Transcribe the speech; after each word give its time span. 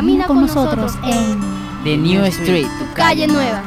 Camina 0.00 0.26
con 0.26 0.40
nosotros 0.40 0.94
en 1.04 1.38
The 1.84 1.94
New 1.94 2.24
Street, 2.24 2.66
tu 2.78 2.94
calle 2.94 3.26
nueva. 3.26 3.62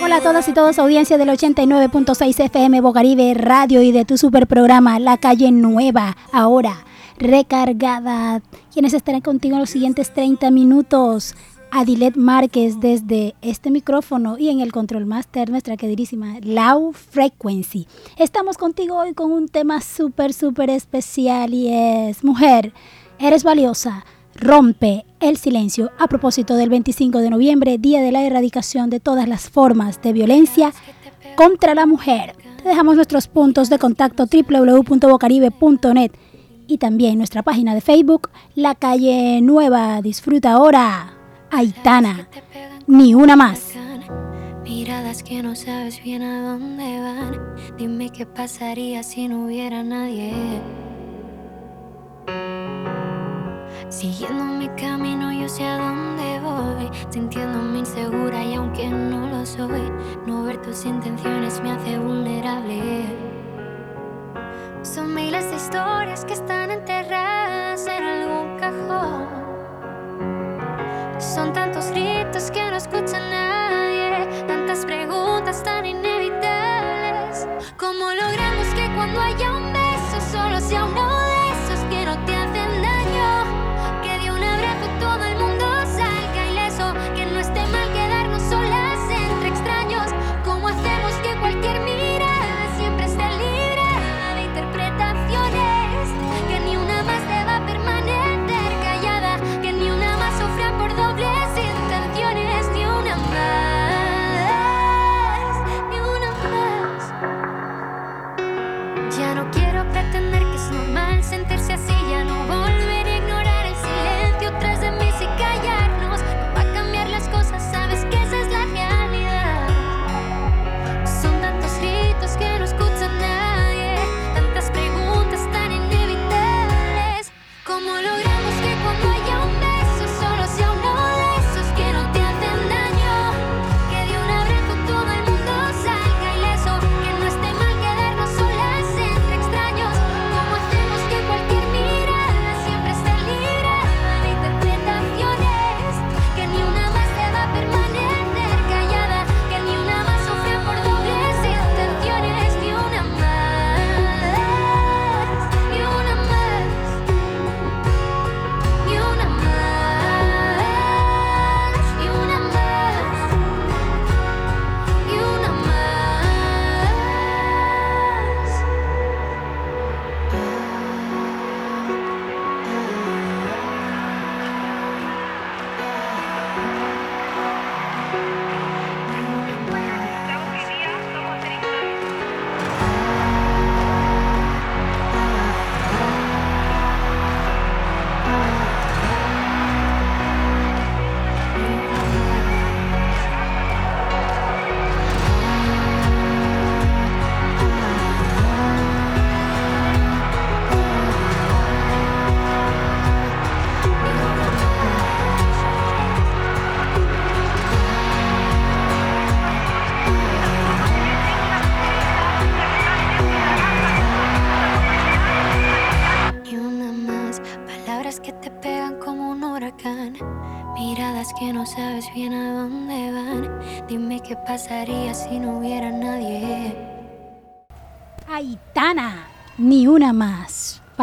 Hola 0.00 0.18
a 0.18 0.20
todas 0.20 0.46
y 0.46 0.52
todos, 0.52 0.78
audiencia 0.78 1.18
del 1.18 1.28
89.6 1.28 2.44
FM 2.44 2.82
Bocaribe 2.82 3.34
Radio 3.34 3.82
y 3.82 3.90
de 3.90 4.04
tu 4.04 4.16
super 4.16 4.46
programa 4.46 5.00
La 5.00 5.16
Calle 5.16 5.50
Nueva. 5.50 6.16
Ahora, 6.30 6.84
recargada. 7.18 8.42
Quienes 8.72 8.94
estarán 8.94 9.22
contigo 9.22 9.56
en 9.56 9.60
los 9.60 9.70
siguientes 9.70 10.14
30 10.14 10.52
minutos. 10.52 11.34
Adilet 11.76 12.14
Márquez 12.14 12.78
desde 12.78 13.34
este 13.42 13.72
micrófono 13.72 14.38
y 14.38 14.48
en 14.48 14.60
el 14.60 14.70
control 14.70 15.06
master 15.06 15.50
nuestra 15.50 15.76
queridísima 15.76 16.36
Low 16.40 16.92
Frequency. 16.92 17.88
Estamos 18.16 18.56
contigo 18.58 18.96
hoy 18.96 19.12
con 19.12 19.32
un 19.32 19.48
tema 19.48 19.80
súper, 19.80 20.32
súper 20.32 20.70
especial 20.70 21.52
y 21.52 21.72
es 21.72 22.22
Mujer, 22.22 22.72
eres 23.18 23.42
valiosa, 23.42 24.04
rompe 24.36 25.04
el 25.18 25.36
silencio 25.36 25.90
a 25.98 26.06
propósito 26.06 26.54
del 26.54 26.68
25 26.68 27.18
de 27.18 27.30
noviembre, 27.30 27.76
Día 27.78 28.00
de 28.02 28.12
la 28.12 28.22
Erradicación 28.22 28.88
de 28.88 29.00
todas 29.00 29.28
las 29.28 29.50
formas 29.50 30.00
de 30.00 30.12
violencia 30.12 30.72
contra 31.36 31.74
la 31.74 31.86
mujer. 31.86 32.36
Te 32.62 32.68
dejamos 32.68 32.94
nuestros 32.94 33.26
puntos 33.26 33.68
de 33.68 33.80
contacto 33.80 34.26
www.bocaribe.net 34.26 36.12
y 36.68 36.78
también 36.78 37.18
nuestra 37.18 37.42
página 37.42 37.74
de 37.74 37.80
Facebook, 37.80 38.30
La 38.54 38.76
Calle 38.76 39.40
Nueva. 39.42 40.00
Disfruta 40.02 40.52
ahora. 40.52 41.13
Aitana, 41.56 42.28
ni 42.88 43.14
una 43.14 43.36
más. 43.36 43.74
Miradas 44.64 45.22
que 45.22 45.40
no 45.40 45.54
sabes 45.54 46.02
bien 46.02 46.22
a 46.22 46.42
dónde 46.42 47.00
van. 47.00 47.76
Dime 47.78 48.10
qué 48.10 48.26
pasaría 48.26 49.04
si 49.04 49.28
no 49.28 49.44
hubiera 49.44 49.84
nadie. 49.84 50.32
Siguiendo 53.88 54.44
mi 54.44 54.68
camino, 54.70 55.32
yo 55.32 55.48
sé 55.48 55.64
a 55.64 55.78
dónde 55.78 56.40
voy. 56.40 56.90
Sintiéndome 57.10 57.78
insegura 57.78 58.42
y 58.42 58.54
aunque 58.54 58.88
no 58.88 59.28
lo 59.28 59.46
soy, 59.46 59.92
no 60.26 60.42
ver 60.42 60.60
tus 60.60 60.84
intenciones 60.84 61.60
me 61.62 61.70
hace 61.70 61.98
vulnerable. 61.98 63.04
Son 64.82 65.14
miles 65.14 65.48
de 65.50 65.56
historias 65.56 66.24
que 66.24 66.32
están 66.32 66.72
enterradas 66.72 67.86
en 67.86 68.02
algún 68.02 68.58
cajón. 68.58 69.43
Son 71.34 71.52
tantos 71.52 71.90
gritos 71.90 72.48
que 72.52 72.62
no 72.70 72.76
escucha 72.76 73.18
nadie, 73.18 74.44
tantas 74.46 74.86
preguntas 74.86 75.64
tan 75.64 75.84
inevitables. 75.84 77.48
¿Cómo 77.76 78.12
logramos 78.12 78.68
que 78.76 78.88
cuando 78.94 79.20
haya 79.20 79.56
un 79.56 79.72
beso 79.72 80.20
solo 80.30 80.60
sea 80.60 80.84
uno 80.84 81.03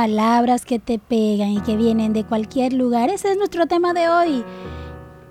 Palabras 0.01 0.65
que 0.65 0.79
te 0.79 0.97
pegan 0.97 1.49
y 1.49 1.61
que 1.61 1.77
vienen 1.77 2.11
de 2.11 2.23
cualquier 2.23 2.73
lugar. 2.73 3.11
Ese 3.11 3.29
es 3.33 3.37
nuestro 3.37 3.67
tema 3.67 3.93
de 3.93 4.09
hoy. 4.09 4.43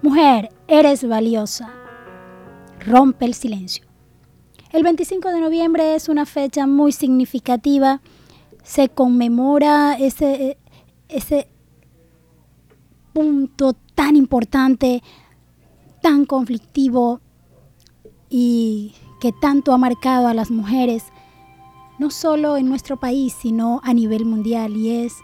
Mujer, 0.00 0.50
eres 0.68 1.02
valiosa. 1.08 1.72
Rompe 2.78 3.24
el 3.24 3.34
silencio. 3.34 3.84
El 4.70 4.84
25 4.84 5.30
de 5.30 5.40
noviembre 5.40 5.96
es 5.96 6.08
una 6.08 6.24
fecha 6.24 6.68
muy 6.68 6.92
significativa. 6.92 8.00
Se 8.62 8.88
conmemora 8.88 9.94
ese, 9.98 10.56
ese 11.08 11.48
punto 13.12 13.72
tan 13.96 14.14
importante, 14.14 15.02
tan 16.00 16.26
conflictivo 16.26 17.20
y 18.28 18.94
que 19.20 19.32
tanto 19.32 19.72
ha 19.72 19.78
marcado 19.78 20.28
a 20.28 20.34
las 20.34 20.52
mujeres 20.52 21.06
no 22.00 22.08
solo 22.10 22.56
en 22.56 22.66
nuestro 22.66 22.96
país, 22.96 23.36
sino 23.38 23.82
a 23.84 23.92
nivel 23.92 24.24
mundial, 24.24 24.74
y 24.74 25.04
es 25.04 25.18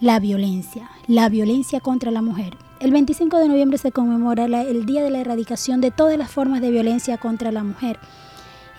la 0.00 0.20
violencia, 0.20 0.90
la 1.06 1.28
violencia 1.28 1.80
contra 1.80 2.10
la 2.10 2.22
mujer. 2.22 2.56
El 2.80 2.92
25 2.92 3.36
de 3.36 3.46
noviembre 3.46 3.76
se 3.76 3.92
conmemora 3.92 4.46
el 4.46 4.86
Día 4.86 5.04
de 5.04 5.10
la 5.10 5.18
Erradicación 5.18 5.82
de 5.82 5.90
todas 5.90 6.16
las 6.16 6.30
formas 6.30 6.62
de 6.62 6.70
violencia 6.70 7.18
contra 7.18 7.52
la 7.52 7.62
mujer, 7.62 7.98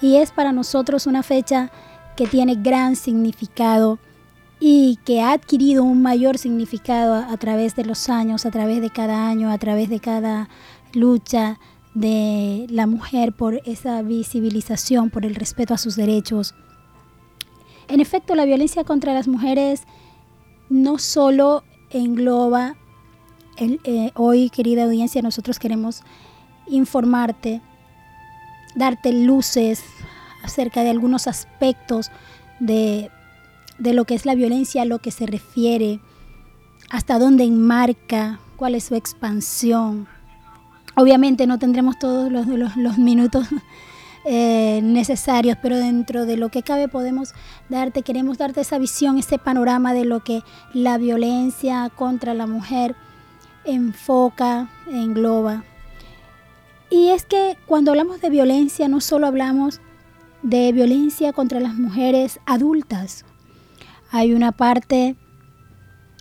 y 0.01 0.15
es 0.15 0.31
para 0.31 0.51
nosotros 0.53 1.05
una 1.05 1.21
fecha 1.21 1.71
que 2.17 2.25
tiene 2.25 2.55
gran 2.55 2.95
significado 2.95 3.99
y 4.59 4.97
que 5.05 5.21
ha 5.21 5.33
adquirido 5.33 5.83
un 5.83 6.01
mayor 6.01 6.39
significado 6.39 7.13
a 7.13 7.37
través 7.37 7.75
de 7.75 7.85
los 7.85 8.09
años, 8.09 8.47
a 8.47 8.49
través 8.49 8.81
de 8.81 8.89
cada 8.89 9.27
año, 9.27 9.51
a 9.51 9.59
través 9.59 9.87
de 9.87 9.99
cada 9.99 10.49
lucha 10.93 11.59
de 11.93 12.65
la 12.71 12.87
mujer 12.87 13.33
por 13.33 13.61
esa 13.65 14.01
visibilización, 14.01 15.11
por 15.11 15.27
el 15.27 15.35
respeto 15.35 15.75
a 15.75 15.77
sus 15.77 15.95
derechos. 15.95 16.55
En 17.87 17.99
efecto, 17.99 18.35
la 18.35 18.45
violencia 18.45 18.83
contra 18.83 19.13
las 19.13 19.27
mujeres 19.27 19.83
no 20.69 20.97
solo 20.97 21.63
engloba, 21.89 22.75
el, 23.57 23.79
eh, 23.83 24.11
hoy 24.15 24.49
querida 24.49 24.83
audiencia, 24.85 25.21
nosotros 25.21 25.59
queremos 25.59 26.01
informarte, 26.67 27.61
darte 28.75 29.13
luces 29.13 29.83
acerca 30.43 30.83
de 30.83 30.89
algunos 30.89 31.27
aspectos 31.27 32.09
de, 32.59 33.11
de 33.77 33.93
lo 33.93 34.05
que 34.05 34.15
es 34.15 34.25
la 34.25 34.35
violencia, 34.35 34.81
a 34.81 34.85
lo 34.85 34.99
que 34.99 35.11
se 35.11 35.25
refiere, 35.25 35.99
hasta 36.89 37.19
dónde 37.19 37.43
enmarca, 37.43 38.39
cuál 38.55 38.75
es 38.75 38.85
su 38.85 38.95
expansión. 38.95 40.07
Obviamente 40.95 41.47
no 41.47 41.59
tendremos 41.59 41.97
todos 41.99 42.31
los, 42.31 42.47
los, 42.47 42.75
los 42.75 42.97
minutos 42.97 43.47
eh, 44.25 44.79
necesarios, 44.83 45.57
pero 45.61 45.77
dentro 45.77 46.25
de 46.25 46.37
lo 46.37 46.49
que 46.49 46.63
cabe 46.63 46.87
podemos 46.87 47.33
darte, 47.69 48.03
queremos 48.03 48.37
darte 48.37 48.61
esa 48.61 48.77
visión, 48.77 49.17
ese 49.17 49.37
panorama 49.37 49.93
de 49.93 50.05
lo 50.05 50.23
que 50.23 50.43
la 50.73 50.97
violencia 50.97 51.91
contra 51.93 52.33
la 52.33 52.47
mujer 52.47 52.95
enfoca, 53.65 54.69
engloba. 54.87 55.63
Y 56.89 57.09
es 57.09 57.25
que 57.25 57.57
cuando 57.65 57.91
hablamos 57.91 58.21
de 58.21 58.29
violencia 58.29 58.87
no 58.87 59.01
solo 59.01 59.27
hablamos 59.27 59.81
de 60.41 60.71
violencia 60.71 61.33
contra 61.33 61.59
las 61.59 61.75
mujeres 61.75 62.39
adultas. 62.45 63.25
Hay 64.11 64.33
una 64.33 64.51
parte, 64.51 65.15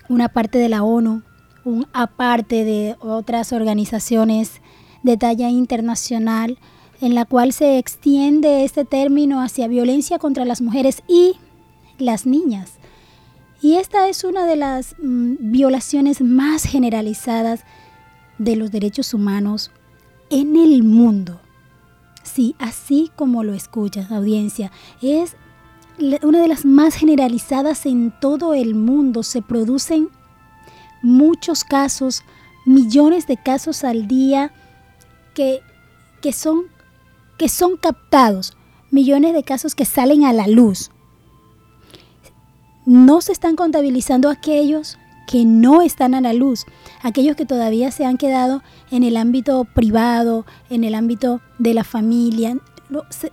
una 0.09 0.29
parte 0.29 0.59
de 0.59 0.69
la 0.69 0.83
ONU, 0.83 1.23
un 1.65 1.87
aparte 1.93 2.65
de 2.65 2.97
otras 3.01 3.53
organizaciones 3.53 4.61
de 5.03 5.17
talla 5.17 5.51
internacional 5.51 6.59
en 7.03 7.17
la 7.17 7.25
cual 7.25 7.53
se 7.53 7.79
extiende 7.79 8.63
este 8.63 8.85
término 8.85 9.43
hacia 9.43 9.67
violencia 9.67 10.21
contra 10.21 10.45
las 10.45 10.63
mujeres 10.63 11.03
y 11.09 11.35
las 11.99 12.27
niñas. 12.27 12.75
Y 13.61 13.75
esta 13.75 14.09
es 14.09 14.23
una 14.23 14.47
de 14.47 14.55
las 14.55 14.95
mm, 15.03 15.35
violaciones 15.51 16.23
más 16.23 16.63
generalizadas 16.63 17.65
de 18.39 18.55
los 18.55 18.71
derechos 18.71 19.15
humanos 19.15 19.73
en 20.31 20.57
el 20.57 20.85
mundo. 20.85 21.41
Sí, 22.23 22.55
así 22.61 23.11
como 23.17 23.43
lo 23.43 23.53
escuchas, 23.53 24.13
audiencia, 24.13 24.71
es 25.03 25.35
una 26.23 26.41
de 26.41 26.49
las 26.49 26.65
más 26.65 26.95
generalizadas 26.95 27.85
en 27.85 28.15
todo 28.21 28.55
el 28.55 28.77
mundo. 28.77 29.25
Se 29.25 29.43
producen 29.43 30.09
muchos 31.03 31.65
casos, 31.65 32.23
millones 32.65 33.27
de 33.27 33.37
casos 33.37 33.83
al 33.83 34.07
día 34.07 34.53
que, 35.35 35.63
que 36.21 36.33
son 36.33 36.71
que 37.43 37.49
son 37.49 37.77
captados, 37.77 38.57
millones 38.93 39.35
de 39.35 39.43
casos 39.43 39.75
que 39.75 39.85
salen 39.85 40.23
a 40.23 40.33
la 40.33 40.47
luz. 40.47 40.93
No 42.87 43.21
se 43.21 43.33
están 43.33 43.57
contabilizando 43.57 44.31
aquellos 44.31 44.97
que 45.27 45.45
no 45.45 45.83
están 45.83 46.15
a 46.15 46.21
la 46.21 46.35
luz, 46.35 46.67
aquellos 47.03 47.35
que 47.35 47.45
todavía 47.45 47.91
se 47.91 48.05
han 48.05 48.17
quedado 48.17 48.63
en 48.93 49.03
el 49.03 49.17
ámbito 49.17 49.65
privado, 49.65 50.47
en 50.71 50.85
el 50.85 50.95
ámbito 50.95 51.41
de 51.59 51.75
la 51.75 51.83
familia. 51.83 52.59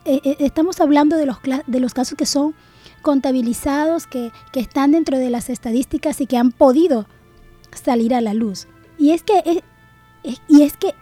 Eh, 0.06 0.22
eh, 0.24 0.38
estamos 0.40 0.82
hablando 0.82 1.16
de 1.16 1.28
los, 1.28 1.38
de 1.68 1.80
los 1.80 1.94
casos 1.94 2.18
que 2.18 2.26
son 2.26 2.56
contabilizados, 3.04 4.08
que, 4.08 4.32
que 4.52 4.60
están 4.60 4.94
dentro 4.94 5.20
de 5.20 5.30
las 5.30 5.52
estadísticas 5.52 6.20
y 6.20 6.26
que 6.26 6.38
han 6.38 6.52
podido 6.52 7.06
salir 7.80 8.16
a 8.16 8.22
la 8.22 8.34
luz. 8.34 8.68
Y 8.98 9.12
es 9.12 9.22
que, 9.22 9.62
y 10.48 10.64
es 10.64 10.78
que 10.78 10.96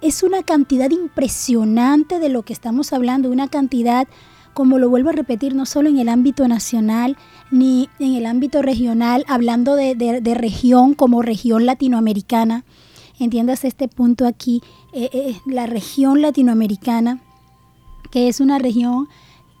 es 0.00 0.22
una 0.22 0.42
cantidad 0.42 0.90
impresionante 0.90 2.18
de 2.18 2.28
lo 2.28 2.42
que 2.42 2.52
estamos 2.52 2.92
hablando, 2.92 3.30
una 3.30 3.48
cantidad, 3.48 4.08
como 4.54 4.78
lo 4.78 4.88
vuelvo 4.88 5.10
a 5.10 5.12
repetir, 5.12 5.54
no 5.54 5.66
solo 5.66 5.88
en 5.88 5.98
el 5.98 6.08
ámbito 6.08 6.48
nacional, 6.48 7.16
ni 7.50 7.88
en 7.98 8.14
el 8.14 8.26
ámbito 8.26 8.62
regional, 8.62 9.24
hablando 9.28 9.74
de, 9.74 10.34
región 10.34 10.94
como 10.94 11.22
región 11.22 11.66
latinoamericana. 11.66 12.64
Entiendas 13.18 13.64
este 13.64 13.88
punto 13.88 14.26
aquí, 14.26 14.62
eh, 14.92 15.10
eh, 15.12 15.36
la 15.44 15.66
región 15.66 16.22
latinoamericana, 16.22 17.20
que 18.10 18.28
es 18.28 18.40
una 18.40 18.58
región 18.58 19.08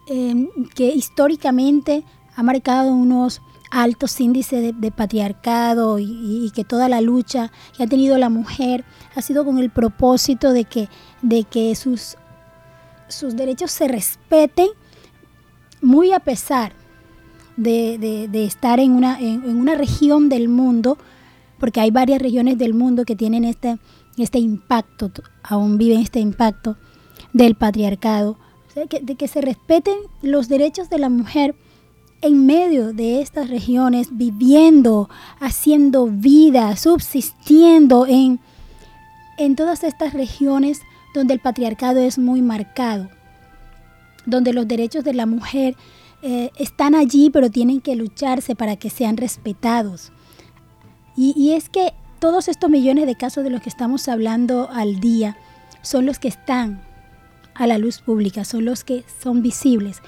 eh, 0.08 0.48
que 0.74 0.94
históricamente 0.94 2.04
ha 2.34 2.42
marcado 2.42 2.94
unos 2.94 3.42
altos 3.70 4.20
índices 4.20 4.74
de, 4.78 4.90
patriarcado 4.90 5.98
y, 5.98 6.50
que 6.54 6.64
toda 6.64 6.88
la 6.88 7.00
lucha 7.00 7.52
que 7.76 7.84
ha 7.84 7.86
tenido 7.86 8.18
la 8.18 8.28
mujer 8.28 8.84
ha 9.14 9.22
sido 9.22 9.44
con 9.44 9.58
el 9.58 9.70
propósito 9.70 10.52
de 10.52 10.64
que, 10.64 10.88
de 11.22 11.44
que 11.44 11.74
sus, 11.76 12.16
sus 13.08 13.36
derechos 13.36 13.70
se 13.70 13.88
respeten 13.88 14.68
muy 15.80 16.12
a 16.12 16.20
pesar 16.20 16.72
de, 17.56 18.28
estar 18.44 18.80
en 18.80 18.92
una, 18.92 19.20
en, 19.20 19.56
una 19.56 19.74
región 19.74 20.28
del 20.28 20.48
mundo, 20.48 20.98
porque 21.58 21.80
hay 21.80 21.90
varias 21.90 22.20
regiones 22.20 22.58
del 22.58 22.74
mundo 22.74 23.04
que 23.04 23.16
tienen 23.16 23.44
este, 23.44 23.78
este 24.16 24.38
impacto, 24.38 25.10
aún 25.42 25.78
viven 25.78 26.00
este 26.00 26.20
impacto 26.20 26.76
del 27.32 27.54
patriarcado, 27.54 28.36
de 28.74 29.16
que 29.16 29.28
se 29.28 29.40
respeten 29.40 29.94
los 30.22 30.48
derechos 30.48 30.88
de 30.88 30.98
la 30.98 31.08
mujer 31.08 31.54
en 32.22 32.46
medio 32.46 32.92
de 32.92 33.22
estas 33.22 33.48
regiones, 33.48 34.08
viviendo, 34.12 35.08
haciendo 35.38 36.06
vida, 36.06 36.76
subsistiendo 36.76 38.06
en, 38.06 38.40
en 39.38 39.56
todas 39.56 39.84
estas 39.84 40.12
regiones 40.12 40.82
donde 41.14 41.34
el 41.34 41.40
patriarcado 41.40 42.00
es 42.00 42.18
muy 42.18 42.42
marcado, 42.42 43.08
donde 44.26 44.52
los 44.52 44.68
derechos 44.68 45.02
de 45.02 45.14
la 45.14 45.26
mujer 45.26 45.76
eh, 46.22 46.50
están 46.58 46.94
allí, 46.94 47.30
pero 47.30 47.50
tienen 47.50 47.80
que 47.80 47.96
lucharse 47.96 48.54
para 48.54 48.76
que 48.76 48.90
sean 48.90 49.16
respetados. 49.16 50.12
Y, 51.16 51.32
y 51.36 51.52
es 51.52 51.70
que 51.70 51.94
todos 52.18 52.48
estos 52.48 52.68
millones 52.68 53.06
de 53.06 53.14
casos 53.14 53.44
de 53.44 53.50
los 53.50 53.62
que 53.62 53.70
estamos 53.70 54.08
hablando 54.08 54.68
al 54.70 55.00
día 55.00 55.38
son 55.80 56.04
los 56.04 56.18
que 56.18 56.28
están 56.28 56.82
a 57.54 57.66
la 57.66 57.78
luz 57.78 58.00
pública, 58.00 58.44
son 58.44 58.66
los 58.66 58.84
que 58.84 59.04
son 59.22 59.42
visibles 59.42 60.02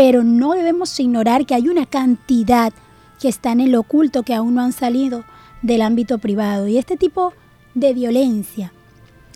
pero 0.00 0.24
no 0.24 0.52
debemos 0.52 0.98
ignorar 0.98 1.44
que 1.44 1.54
hay 1.54 1.68
una 1.68 1.84
cantidad 1.84 2.72
que 3.20 3.28
está 3.28 3.52
en 3.52 3.60
el 3.60 3.74
oculto 3.74 4.22
que 4.22 4.32
aún 4.32 4.54
no 4.54 4.62
han 4.62 4.72
salido 4.72 5.24
del 5.60 5.82
ámbito 5.82 6.16
privado. 6.16 6.66
Y 6.66 6.78
este 6.78 6.96
tipo 6.96 7.34
de 7.74 7.92
violencia 7.92 8.72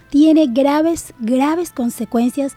tiene 0.08 0.46
graves, 0.46 1.12
graves 1.18 1.70
consecuencias. 1.70 2.54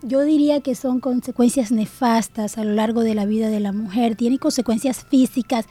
Yo 0.00 0.22
diría 0.22 0.62
que 0.62 0.74
son 0.74 1.00
consecuencias 1.00 1.70
nefastas 1.70 2.56
a 2.56 2.64
lo 2.64 2.72
largo 2.72 3.02
de 3.02 3.14
la 3.14 3.26
vida 3.26 3.50
de 3.50 3.60
la 3.60 3.72
mujer. 3.72 4.16
Tiene 4.16 4.38
consecuencias 4.38 5.04
físicas, 5.04 5.66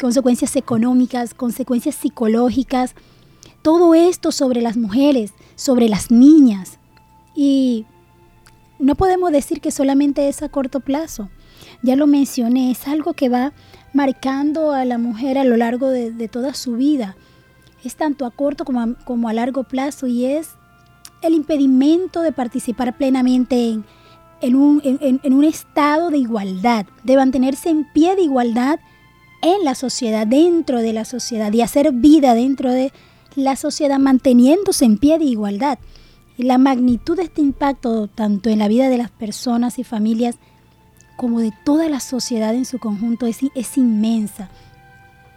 consecuencias 0.00 0.56
económicas, 0.56 1.34
consecuencias 1.34 1.94
psicológicas. 1.94 2.96
Todo 3.62 3.94
esto 3.94 4.32
sobre 4.32 4.60
las 4.60 4.76
mujeres, 4.76 5.34
sobre 5.54 5.88
las 5.88 6.10
niñas. 6.10 6.80
Y 7.36 7.86
no 8.78 8.94
podemos 8.94 9.32
decir 9.32 9.60
que 9.60 9.70
solamente 9.70 10.28
es 10.28 10.42
a 10.42 10.48
corto 10.48 10.80
plazo. 10.80 11.28
Ya 11.82 11.96
lo 11.96 12.06
mencioné, 12.06 12.70
es 12.70 12.86
algo 12.88 13.14
que 13.14 13.28
va 13.28 13.52
marcando 13.92 14.72
a 14.72 14.84
la 14.84 14.98
mujer 14.98 15.38
a 15.38 15.44
lo 15.44 15.56
largo 15.56 15.88
de, 15.88 16.28
toda 16.28 16.54
su 16.54 16.74
vida. 16.74 17.16
Es 17.84 17.96
tanto 17.96 18.26
a 18.26 18.30
corto 18.30 18.64
como 18.64 19.28
a, 19.28 19.32
largo 19.32 19.64
plazo 19.64 20.06
y 20.06 20.24
es 20.24 20.50
el 21.22 21.34
impedimento 21.34 22.22
de 22.22 22.32
participar 22.32 22.96
plenamente 22.96 23.70
en, 24.40 24.56
un, 24.56 24.80
en, 24.84 25.32
un, 25.32 25.44
estado 25.44 26.10
de 26.10 26.18
igualdad, 26.18 26.86
de 27.02 27.16
mantenerse 27.16 27.70
en 27.70 27.84
pie 27.92 28.16
de 28.16 28.22
igualdad 28.22 28.78
en 29.42 29.64
la 29.64 29.74
sociedad, 29.74 30.26
dentro 30.26 30.80
de 30.80 30.92
la 30.92 31.04
sociedad 31.04 31.52
y 31.52 31.62
hacer 31.62 31.92
vida 31.92 32.34
dentro 32.34 32.72
de 32.72 32.92
la 33.36 33.56
sociedad 33.56 33.98
manteniéndose 33.98 34.84
en 34.84 34.98
pie 34.98 35.18
de 35.18 35.24
igualdad. 35.24 35.78
La 36.38 36.56
magnitud 36.56 37.16
de 37.16 37.24
este 37.24 37.40
impacto, 37.40 38.06
tanto 38.06 38.48
en 38.48 38.60
la 38.60 38.68
vida 38.68 38.88
de 38.88 38.96
las 38.96 39.10
personas 39.10 39.80
y 39.80 39.84
familias, 39.84 40.36
como 41.16 41.40
de 41.40 41.52
toda 41.64 41.88
la 41.88 41.98
sociedad 41.98 42.54
en 42.54 42.64
su 42.64 42.78
conjunto, 42.78 43.26
es, 43.26 43.40
es 43.56 43.76
inmensa. 43.76 44.48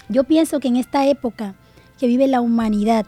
Yo 0.10 0.26
pienso 0.26 0.60
que 0.60 0.68
en 0.68 0.76
esta 0.76 1.08
época 1.08 1.56
que 1.98 2.06
vive 2.06 2.28
la 2.28 2.40
humanidad, 2.40 3.08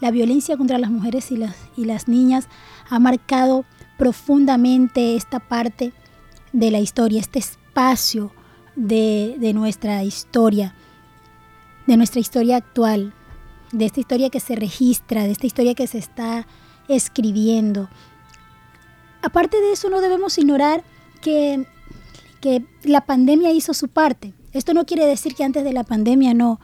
la 0.00 0.10
violencia 0.10 0.56
contra 0.56 0.78
las 0.78 0.90
mujeres 0.90 1.30
y 1.30 1.36
las, 1.36 1.54
y 1.76 1.84
las 1.84 2.08
niñas 2.08 2.48
ha 2.88 2.98
marcado 2.98 3.66
profundamente 3.98 5.14
esta 5.14 5.40
parte 5.40 5.92
de 6.54 6.70
la 6.70 6.80
historia, 6.80 7.20
este 7.20 7.38
espacio 7.38 8.32
de, 8.76 9.36
de, 9.38 9.52
nuestra 9.52 10.02
historia, 10.04 10.74
de 11.86 11.98
nuestra 11.98 12.20
historia 12.20 12.56
actual, 12.56 13.12
de 13.72 13.84
esta 13.84 14.00
historia 14.00 14.30
que 14.30 14.40
se 14.40 14.56
registra, 14.56 15.24
de 15.24 15.32
esta 15.32 15.46
historia 15.46 15.74
que 15.74 15.86
se 15.86 15.98
está 15.98 16.46
escribiendo. 16.88 17.88
Aparte 19.22 19.60
de 19.60 19.72
eso, 19.72 19.88
no 19.88 20.00
debemos 20.00 20.36
ignorar 20.38 20.84
que, 21.20 21.66
que 22.40 22.64
la 22.82 23.02
pandemia 23.02 23.52
hizo 23.52 23.74
su 23.74 23.88
parte. 23.88 24.34
Esto 24.52 24.74
no 24.74 24.84
quiere 24.86 25.06
decir 25.06 25.34
que 25.34 25.44
antes 25.44 25.64
de 25.64 25.72
la 25.72 25.84
pandemia 25.84 26.34
no, 26.34 26.60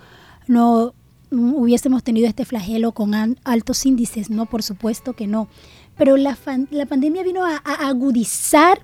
no 0.46 0.94
hubiésemos 1.30 2.02
tenido 2.02 2.28
este 2.28 2.44
flagelo 2.44 2.92
con 2.92 3.14
altos 3.44 3.86
índices, 3.86 4.30
no, 4.30 4.46
por 4.46 4.62
supuesto 4.62 5.14
que 5.14 5.26
no. 5.26 5.48
Pero 5.96 6.16
la, 6.16 6.36
la 6.70 6.86
pandemia 6.86 7.22
vino 7.22 7.44
a, 7.44 7.56
agudizar 7.56 8.80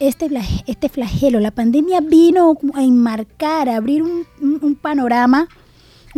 este, 0.00 0.30
este 0.66 0.88
flagelo, 0.88 1.40
la 1.40 1.50
pandemia 1.50 2.00
vino 2.00 2.56
a 2.74 2.82
enmarcar, 2.82 3.68
a 3.68 3.76
abrir 3.76 4.02
un, 4.02 4.76
panorama, 4.80 5.48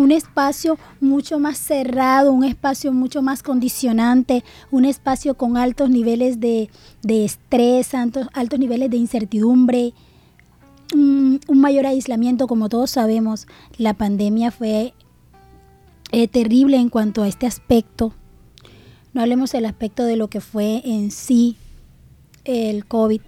un 0.00 0.12
espacio 0.12 0.78
mucho 1.00 1.38
más 1.38 1.58
cerrado, 1.58 2.32
un 2.32 2.44
espacio 2.44 2.90
mucho 2.90 3.20
más 3.20 3.42
condicionante, 3.42 4.42
un 4.70 4.86
espacio 4.86 5.34
con 5.34 5.58
altos 5.58 5.90
niveles 5.90 6.40
de, 6.40 6.70
estrés, 7.06 7.92
altos, 7.92 8.26
altos, 8.32 8.58
niveles 8.58 8.88
de 8.88 8.96
incertidumbre, 8.96 9.92
un, 10.94 11.38
mayor 11.48 11.86
aislamiento, 11.86 12.46
como 12.46 12.70
todos 12.70 12.90
sabemos. 12.90 13.46
La 13.76 13.92
pandemia 13.92 14.50
fue 14.50 14.94
eh, 16.12 16.28
terrible 16.28 16.78
en 16.78 16.88
cuanto 16.88 17.22
a 17.22 17.28
este 17.28 17.46
aspecto. 17.46 18.14
No 19.12 19.20
hablemos 19.20 19.52
del 19.52 19.66
aspecto 19.66 20.04
de 20.04 20.16
lo 20.16 20.28
que 20.28 20.40
fue 20.40 20.80
en 20.82 21.10
sí 21.10 21.58
el 22.44 22.86
COVID, 22.86 23.20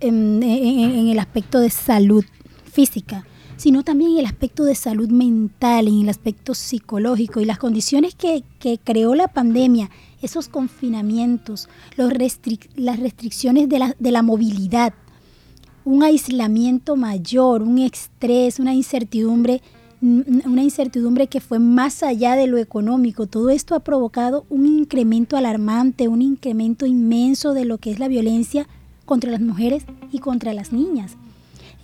en, 0.00 0.42
el 0.42 1.18
aspecto 1.18 1.60
de 1.60 1.68
salud 1.68 2.24
física, 2.72 3.26
sino 3.56 3.82
también 3.82 4.12
en 4.12 4.18
el 4.18 4.26
aspecto 4.26 4.64
de 4.64 4.74
salud 4.74 5.08
mental, 5.08 5.88
en 5.88 6.02
el 6.02 6.08
aspecto 6.08 6.54
psicológico 6.54 7.40
y 7.40 7.44
las 7.44 7.58
condiciones 7.58 8.14
que, 8.14 8.44
creó 8.84 9.14
la 9.14 9.28
pandemia, 9.28 9.90
esos 10.22 10.48
confinamientos, 10.48 11.68
los 11.96 12.12
las 12.74 13.00
restricciones 13.00 13.68
de 13.68 13.78
la, 13.78 13.96
de 13.98 14.10
la 14.10 14.22
movilidad, 14.22 14.94
un 15.84 16.02
aislamiento 16.02 16.96
mayor, 16.96 17.62
un 17.62 17.78
estrés, 17.78 18.58
una 18.58 18.74
incertidumbre 18.74 19.62
una 20.00 20.62
incertidumbre 20.62 21.26
que 21.26 21.40
fue 21.40 21.58
más 21.58 22.02
allá 22.02 22.36
de 22.36 22.46
lo 22.46 22.58
económico. 22.58 23.26
Todo 23.26 23.50
esto 23.50 23.74
ha 23.74 23.80
provocado 23.80 24.44
un 24.50 24.66
incremento 24.66 25.36
alarmante, 25.36 26.08
un 26.08 26.22
incremento 26.22 26.86
inmenso 26.86 27.54
de 27.54 27.64
lo 27.64 27.78
que 27.78 27.90
es 27.90 27.98
la 27.98 28.08
violencia 28.08 28.68
contra 29.04 29.30
las 29.30 29.40
mujeres 29.40 29.84
y 30.12 30.18
contra 30.18 30.52
las 30.52 30.72
niñas. 30.72 31.16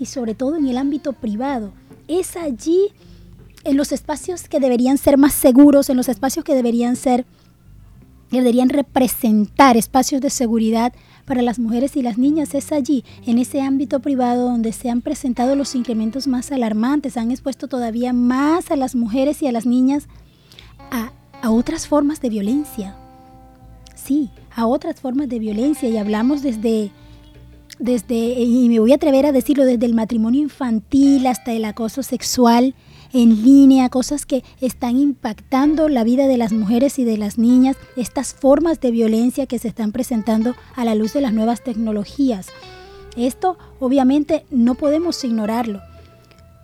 Y 0.02 0.06
sobre 0.06 0.35
todo 0.35 0.56
en 0.56 0.66
el 0.66 0.76
ámbito 0.76 1.12
privado. 1.12 1.73
Es 2.09 2.37
allí, 2.37 2.88
en 3.62 3.76
los 3.76 3.92
espacios 3.92 4.49
que 4.49 4.59
deberían 4.59 4.99
ser 4.99 5.16
más 5.16 5.32
seguros, 5.32 5.88
en 5.88 5.97
los 5.97 6.09
espacios 6.09 6.44
que 6.44 6.54
deberían 6.54 6.97
ser, 6.97 7.25
deberían 8.32 8.68
representar 8.68 9.76
espacios 9.76 10.21
de 10.21 10.30
seguridad, 10.30 10.92
para 11.25 11.42
las 11.42 11.59
mujeres 11.59 11.97
y 11.97 12.02
las 12.02 12.18
niñas 12.18 12.54
es 12.54 12.73
allí, 12.73 13.04
en 13.26 13.38
ese 13.38 13.61
ámbito 13.61 14.00
privado 14.00 14.44
donde 14.49 14.73
se 14.73 14.90
han 14.90 15.02
presentado 15.02 15.54
los 15.54 15.75
incrementos 15.75 16.26
más 16.26 16.50
alarmantes, 16.50 17.16
han 17.16 17.30
expuesto 17.30 17.68
todavía 17.68 18.12
más 18.12 18.71
a 18.71 18.76
las 18.76 18.94
mujeres 18.94 19.40
y 19.42 19.47
a 19.47 19.52
las 19.52 19.66
niñas 19.66 20.09
a, 20.90 21.12
otras 21.49 21.87
formas 21.87 22.21
de 22.21 22.28
violencia. 22.28 22.97
Sí, 23.94 24.30
a 24.54 24.66
otras 24.66 25.00
formas 25.00 25.28
de 25.28 25.38
violencia 25.38 25.88
y 25.88 25.97
hablamos 25.97 26.42
desde 26.42 26.90
desde, 27.78 28.14
y 28.14 28.68
me 28.68 28.80
voy 28.80 28.92
a 28.92 28.96
atrever 28.96 29.26
a 29.26 29.32
decirlo, 29.32 29.64
desde 29.64 29.86
el 29.86 29.94
matrimonio 29.94 30.40
infantil 30.40 31.26
hasta 31.26 31.52
el 31.52 31.64
acoso 31.64 32.02
sexual, 32.02 32.74
en 33.12 33.42
línea, 33.42 33.88
cosas 33.90 34.24
que 34.24 34.42
están 34.60 34.96
impactando 34.96 35.88
la 35.88 36.04
vida 36.04 36.26
de 36.26 36.38
las 36.38 36.52
mujeres 36.52 36.98
y 36.98 37.04
de 37.04 37.18
las 37.18 37.38
niñas, 37.38 37.76
estas 37.96 38.34
formas 38.34 38.80
de 38.80 38.90
violencia 38.90 39.46
que 39.46 39.58
se 39.58 39.68
están 39.68 39.92
presentando 39.92 40.54
a 40.74 40.84
la 40.84 40.94
luz 40.94 41.12
de 41.12 41.20
las 41.20 41.32
nuevas 41.32 41.62
tecnologías. 41.62 42.48
Esto 43.16 43.58
obviamente 43.80 44.46
no 44.50 44.74
podemos 44.74 45.22
ignorarlo, 45.24 45.80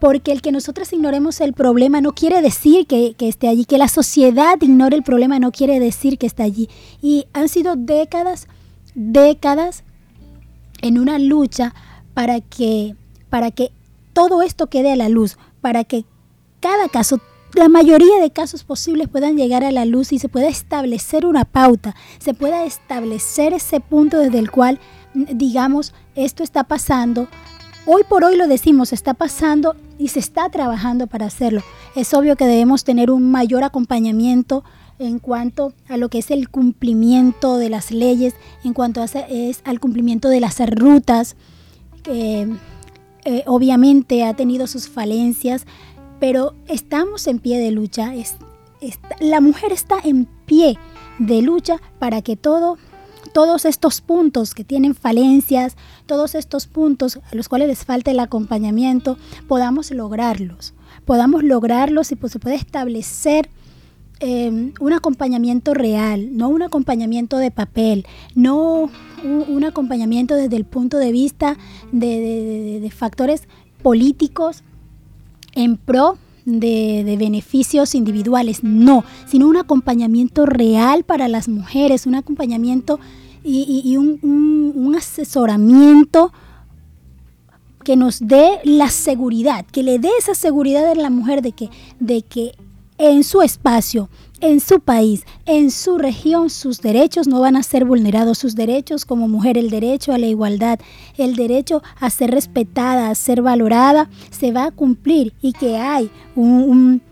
porque 0.01 0.33
el 0.33 0.41
que 0.41 0.53
nosotros 0.53 0.91
ignoremos 0.93 1.41
el 1.43 1.53
problema 1.53 2.01
no 2.01 2.13
quiere 2.13 2.41
decir 2.41 2.87
que, 2.87 3.15
que, 3.15 3.29
esté 3.29 3.49
allí, 3.49 3.67
que 3.67 3.77
la 3.77 3.89
sociedad 3.89 4.57
ignore 4.61 4.97
el 4.97 5.03
problema 5.03 5.39
no 5.39 5.53
quiere 5.53 5.81
decir 5.81 6.17
que 6.17 6.27
está 6.27 6.45
allí. 6.45 6.71
Y 7.03 7.27
han 7.35 7.51
sido 7.51 7.77
décadas, 7.77 8.47
décadas 8.95 9.85
en 10.83 10.99
una 10.99 11.19
lucha 11.19 11.75
para 12.15 12.41
que, 12.41 12.97
para 13.31 13.51
que 13.51 13.73
todo 14.13 14.43
esto 14.43 14.69
quede 14.69 14.93
a 14.93 14.97
la 14.97 15.09
luz, 15.09 15.39
para 15.61 15.85
que 15.85 16.05
cada 16.61 16.89
caso, 16.89 17.21
la 17.55 17.69
mayoría 17.69 18.19
de 18.21 18.31
casos 18.31 18.65
posibles 18.65 19.09
puedan 19.09 19.37
llegar 19.37 19.65
a 19.65 19.71
la 19.71 19.85
luz 19.85 20.13
y 20.13 20.19
se 20.19 20.29
pueda 20.29 20.49
establecer 20.49 21.25
una 21.25 21.45
pauta, 21.45 21.95
se 22.19 22.35
pueda 22.35 22.65
establecer 22.65 23.53
ese 23.53 23.81
punto 23.81 24.19
desde 24.19 24.39
el 24.39 24.51
cual 24.51 24.81
mm, 25.15 25.37
digamos 25.37 25.95
esto 26.15 26.43
está 26.43 26.65
pasando. 26.65 27.29
Hoy 27.87 28.03
por 28.09 28.25
hoy 28.25 28.37
lo 28.37 28.49
decimos, 28.49 28.93
está 28.93 29.15
pasando 29.15 29.77
y 29.99 30.09
se 30.09 30.19
está 30.19 30.49
trabajando 30.51 31.07
para 31.07 31.27
hacerlo. 31.27 31.63
Es 31.95 32.13
obvio 32.13 32.37
que 32.37 32.45
debemos 32.45 32.85
tener 32.85 33.11
un 33.11 33.31
mayor 33.31 33.65
acompañamiento 33.65 34.65
en 34.99 35.19
cuanto 35.19 35.73
a 35.89 35.97
lo 35.97 36.09
que 36.09 36.19
es 36.19 36.31
el 36.31 36.49
cumplimiento 36.49 37.57
de 37.59 37.69
las 37.69 37.91
leyes, 37.91 38.35
en 38.65 38.75
cuanto 38.75 39.01
a 39.01 39.05
es 39.05 39.61
al 39.65 39.81
cumplimiento 39.81 40.29
de 40.29 40.41
las 40.41 40.59
rutas, 40.71 41.37
que 42.03 42.49
eh, 43.25 43.43
obviamente 43.47 44.25
ha 44.25 44.35
tenido 44.35 44.67
sus 44.67 44.89
falencias, 44.89 45.67
pero 46.21 46.55
estamos 46.67 47.27
en 47.27 47.39
pie 47.39 47.59
de 47.59 47.71
lucha. 47.71 48.13
La 49.21 49.41
mujer 49.41 49.73
está 49.73 49.97
en 50.03 50.27
pie 50.47 50.79
de 51.19 51.43
lucha 51.43 51.81
para 51.99 52.23
que 52.23 52.37
todo, 52.37 52.79
todos 53.33 53.65
estos 53.65 54.01
puntos 54.01 54.55
que 54.55 54.65
tienen 54.65 54.95
falencias, 54.95 55.77
todos 56.07 56.35
estos 56.35 56.67
puntos 56.67 57.21
a 57.31 57.35
los 57.35 57.49
cuales 57.49 57.69
les 57.69 57.85
falta 57.85 58.11
el 58.11 58.21
acompañamiento, 58.21 59.19
podamos 59.47 59.91
lograrlos. 59.91 60.75
Podamos 61.05 61.43
lograrlos 61.43 62.13
y 62.13 62.17
pues 62.17 62.33
se 62.33 62.39
puede 62.39 62.57
establecer 62.57 63.51
em, 64.21 64.73
un 64.81 64.93
acompañamiento 64.93 65.75
real, 65.75 66.37
no 66.37 66.49
un 66.49 66.63
acompañamiento 66.63 67.39
de 67.39 67.51
papel, 67.51 68.07
no 68.35 68.91
un, 69.25 69.65
acompañamiento 69.65 70.35
desde 70.35 70.57
el 70.57 70.65
punto 70.65 70.99
de 70.99 71.13
vista 71.13 71.57
de 71.93 72.93
factores 72.95 73.49
políticos 73.83 74.63
en 75.55 75.77
pro 75.77 76.19
de, 76.57 77.17
beneficios 77.19 77.95
individuales, 77.95 78.63
no, 78.63 79.05
sino 79.27 79.47
un 79.49 79.57
acompañamiento 79.57 80.47
real 80.47 81.05
para 81.05 81.29
las 81.29 81.49
mujeres, 81.49 82.07
un 82.07 82.15
acompañamiento 82.15 82.99
y, 83.45 83.97
un, 83.97 84.95
asesoramiento 84.97 86.33
que 87.85 87.97
nos 87.97 88.19
dé 88.21 88.59
la 88.65 88.89
seguridad, 88.89 89.65
que 89.67 89.83
le 89.83 89.99
dé 89.99 90.09
esa 90.19 90.35
seguridad 90.35 90.91
a 90.91 90.95
la 90.95 91.11
mujer 91.11 91.43
de 91.43 91.53
que, 91.53 91.71
de 92.01 92.23
que 92.23 92.53
en 92.99 93.25
su 93.25 93.43
espacio, 93.43 94.11
en 94.41 94.61
su 94.61 94.81
país, 94.81 95.25
en 95.47 95.71
su 95.71 95.99
región, 95.99 96.51
sus 96.51 96.81
derechos 96.81 97.27
no 97.27 97.41
van 97.41 97.57
a 97.57 97.63
ser 97.63 97.85
vulnerados. 97.85 98.39
Sus 98.39 98.55
derechos 98.55 99.05
como 99.05 99.29
mujer, 99.29 99.57
el 99.59 99.71
derecho 99.71 100.13
a 100.13 100.19
la 100.19 100.27
igualdad, 100.27 100.79
el 101.17 101.35
derecho 101.35 101.83
a 101.99 102.11
ser 102.11 102.31
respetada, 102.31 103.11
a 103.11 103.15
ser 103.15 103.43
valorada, 103.43 104.11
se 104.31 104.53
va 104.53 104.67
a 104.67 104.71
cumplir 104.71 105.33
y 105.41 105.53
que 105.53 105.77
hay 105.77 106.11
un, 106.37 107.03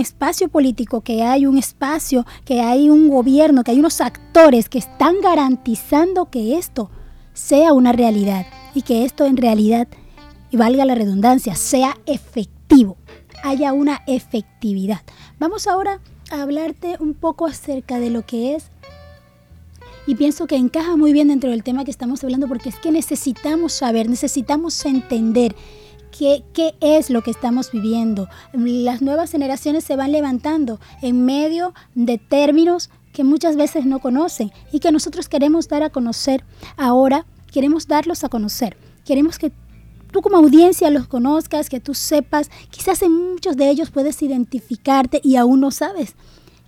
espacio 0.00 0.48
político, 0.48 1.00
que 1.00 1.22
hay 1.22 1.46
un 1.46 1.58
espacio, 1.58 2.24
que 2.44 2.60
hay 2.60 2.90
un 2.90 3.08
gobierno, 3.08 3.64
que 3.64 3.72
hay 3.72 3.78
unos 3.78 4.00
actores 4.00 4.68
que 4.68 4.78
están 4.78 5.20
garantizando 5.20 6.30
que 6.30 6.56
esto 6.56 6.90
sea 7.32 7.72
una 7.72 7.92
realidad 7.92 8.46
y 8.74 8.82
que 8.82 9.04
esto 9.04 9.26
en 9.26 9.36
realidad, 9.36 9.88
y 10.50 10.56
valga 10.56 10.84
la 10.84 10.94
redundancia, 10.94 11.56
sea 11.56 11.96
efectivo, 12.06 12.96
haya 13.42 13.72
una 13.72 14.02
efectividad. 14.06 15.00
Vamos 15.38 15.66
ahora 15.66 16.00
hablarte 16.30 16.96
un 17.00 17.14
poco 17.14 17.46
acerca 17.46 17.98
de 17.98 18.10
lo 18.10 18.24
que 18.24 18.54
es 18.54 18.70
y 20.06 20.16
pienso 20.16 20.46
que 20.46 20.56
encaja 20.56 20.96
muy 20.96 21.12
bien 21.12 21.28
dentro 21.28 21.50
del 21.50 21.62
tema 21.62 21.84
que 21.84 21.90
estamos 21.90 22.24
hablando 22.24 22.48
porque 22.48 22.70
es 22.70 22.76
que 22.76 22.90
necesitamos 22.90 23.72
saber, 23.72 24.08
necesitamos 24.08 24.84
entender 24.84 25.54
qué, 26.16 26.42
qué, 26.52 26.74
es 26.80 27.08
lo 27.08 27.22
que 27.22 27.30
estamos 27.30 27.70
viviendo. 27.70 28.28
Las 28.52 29.00
nuevas 29.00 29.30
generaciones 29.30 29.84
se 29.84 29.96
van 29.96 30.12
levantando 30.12 30.80
en 31.02 31.24
medio 31.24 31.72
de 31.94 32.18
términos 32.18 32.90
que 33.12 33.24
muchas 33.24 33.56
veces 33.56 33.84
no 33.84 34.00
conocen 34.00 34.50
y 34.72 34.80
que 34.80 34.90
nosotros 34.90 35.28
queremos 35.28 35.68
dar 35.68 35.82
a 35.82 35.90
conocer 35.90 36.44
ahora, 36.76 37.26
queremos 37.52 37.86
darlos 37.86 38.24
a 38.24 38.28
conocer. 38.28 38.76
Queremos 39.04 39.38
que 39.38 39.52
tú 40.12 40.22
como 40.22 40.36
audiencia 40.36 40.90
los 40.90 41.08
conozcas, 41.08 41.68
que 41.68 41.80
tú 41.80 41.94
sepas, 41.94 42.50
quizás 42.70 43.02
en 43.02 43.12
muchos 43.12 43.56
de 43.56 43.68
ellos 43.70 43.90
puedes 43.90 44.22
identificarte 44.22 45.20
y 45.24 45.36
aún 45.36 45.60
no 45.60 45.70
sabes 45.70 46.14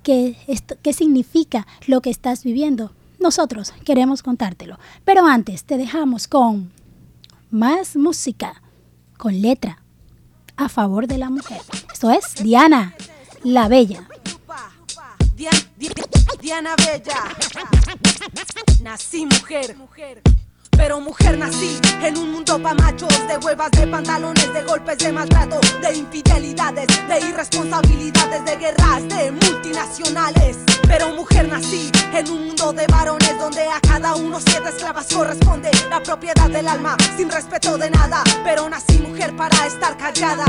qué, 0.02 0.36
qué 0.82 0.92
significa 0.92 1.66
lo 1.86 2.00
que 2.00 2.10
estás 2.10 2.42
viviendo. 2.42 2.90
Nosotros 3.20 3.72
queremos 3.84 4.22
contártelo. 4.22 4.78
Pero 5.04 5.26
antes 5.26 5.64
te 5.64 5.76
dejamos 5.76 6.26
con 6.26 6.72
más 7.50 7.96
música, 7.96 8.60
con 9.16 9.40
letra, 9.40 9.78
a 10.56 10.68
favor 10.68 11.06
de 11.06 11.18
la 11.18 11.30
mujer. 11.30 11.60
Esto 11.92 12.10
es 12.10 12.34
Diana, 12.42 12.94
la 13.42 13.68
Bella. 13.68 14.08
Diana, 16.40 16.74
Bella. 16.76 17.34
Nací 18.82 19.26
mujer. 19.26 19.76
Pero 20.76 21.00
mujer 21.00 21.38
nací 21.38 21.80
en 22.02 22.16
un 22.18 22.32
mundo 22.32 22.60
pa' 22.60 22.74
machos 22.74 23.08
De 23.28 23.38
huevas, 23.38 23.70
de 23.72 23.86
pantalones, 23.86 24.52
de 24.52 24.62
golpes, 24.62 24.98
de 24.98 25.12
maltrato 25.12 25.60
De 25.80 25.96
infidelidades, 25.96 26.86
de 27.08 27.28
irresponsabilidades 27.28 28.44
De 28.44 28.56
guerras, 28.56 29.08
de 29.08 29.32
multinacionales 29.32 30.58
Pero 30.86 31.10
mujer 31.10 31.48
nací 31.48 31.90
en 32.12 32.30
un 32.30 32.46
mundo 32.48 32.72
de 32.72 32.86
varones 32.86 33.38
Donde 33.38 33.62
a 33.62 33.80
cada 33.80 34.14
uno 34.14 34.38
siete 34.40 34.68
esclavas 34.68 35.06
corresponde 35.12 35.70
la 35.90 36.02
propiedad 36.02 36.50
del 36.50 36.66
alma 36.66 36.96
sin 37.16 37.30
respeto 37.30 37.78
de 37.78 37.90
nada. 37.90 38.22
Pero 38.42 38.68
nací 38.68 38.98
mujer 38.98 39.34
para 39.36 39.66
estar 39.66 39.96
callada. 39.96 40.44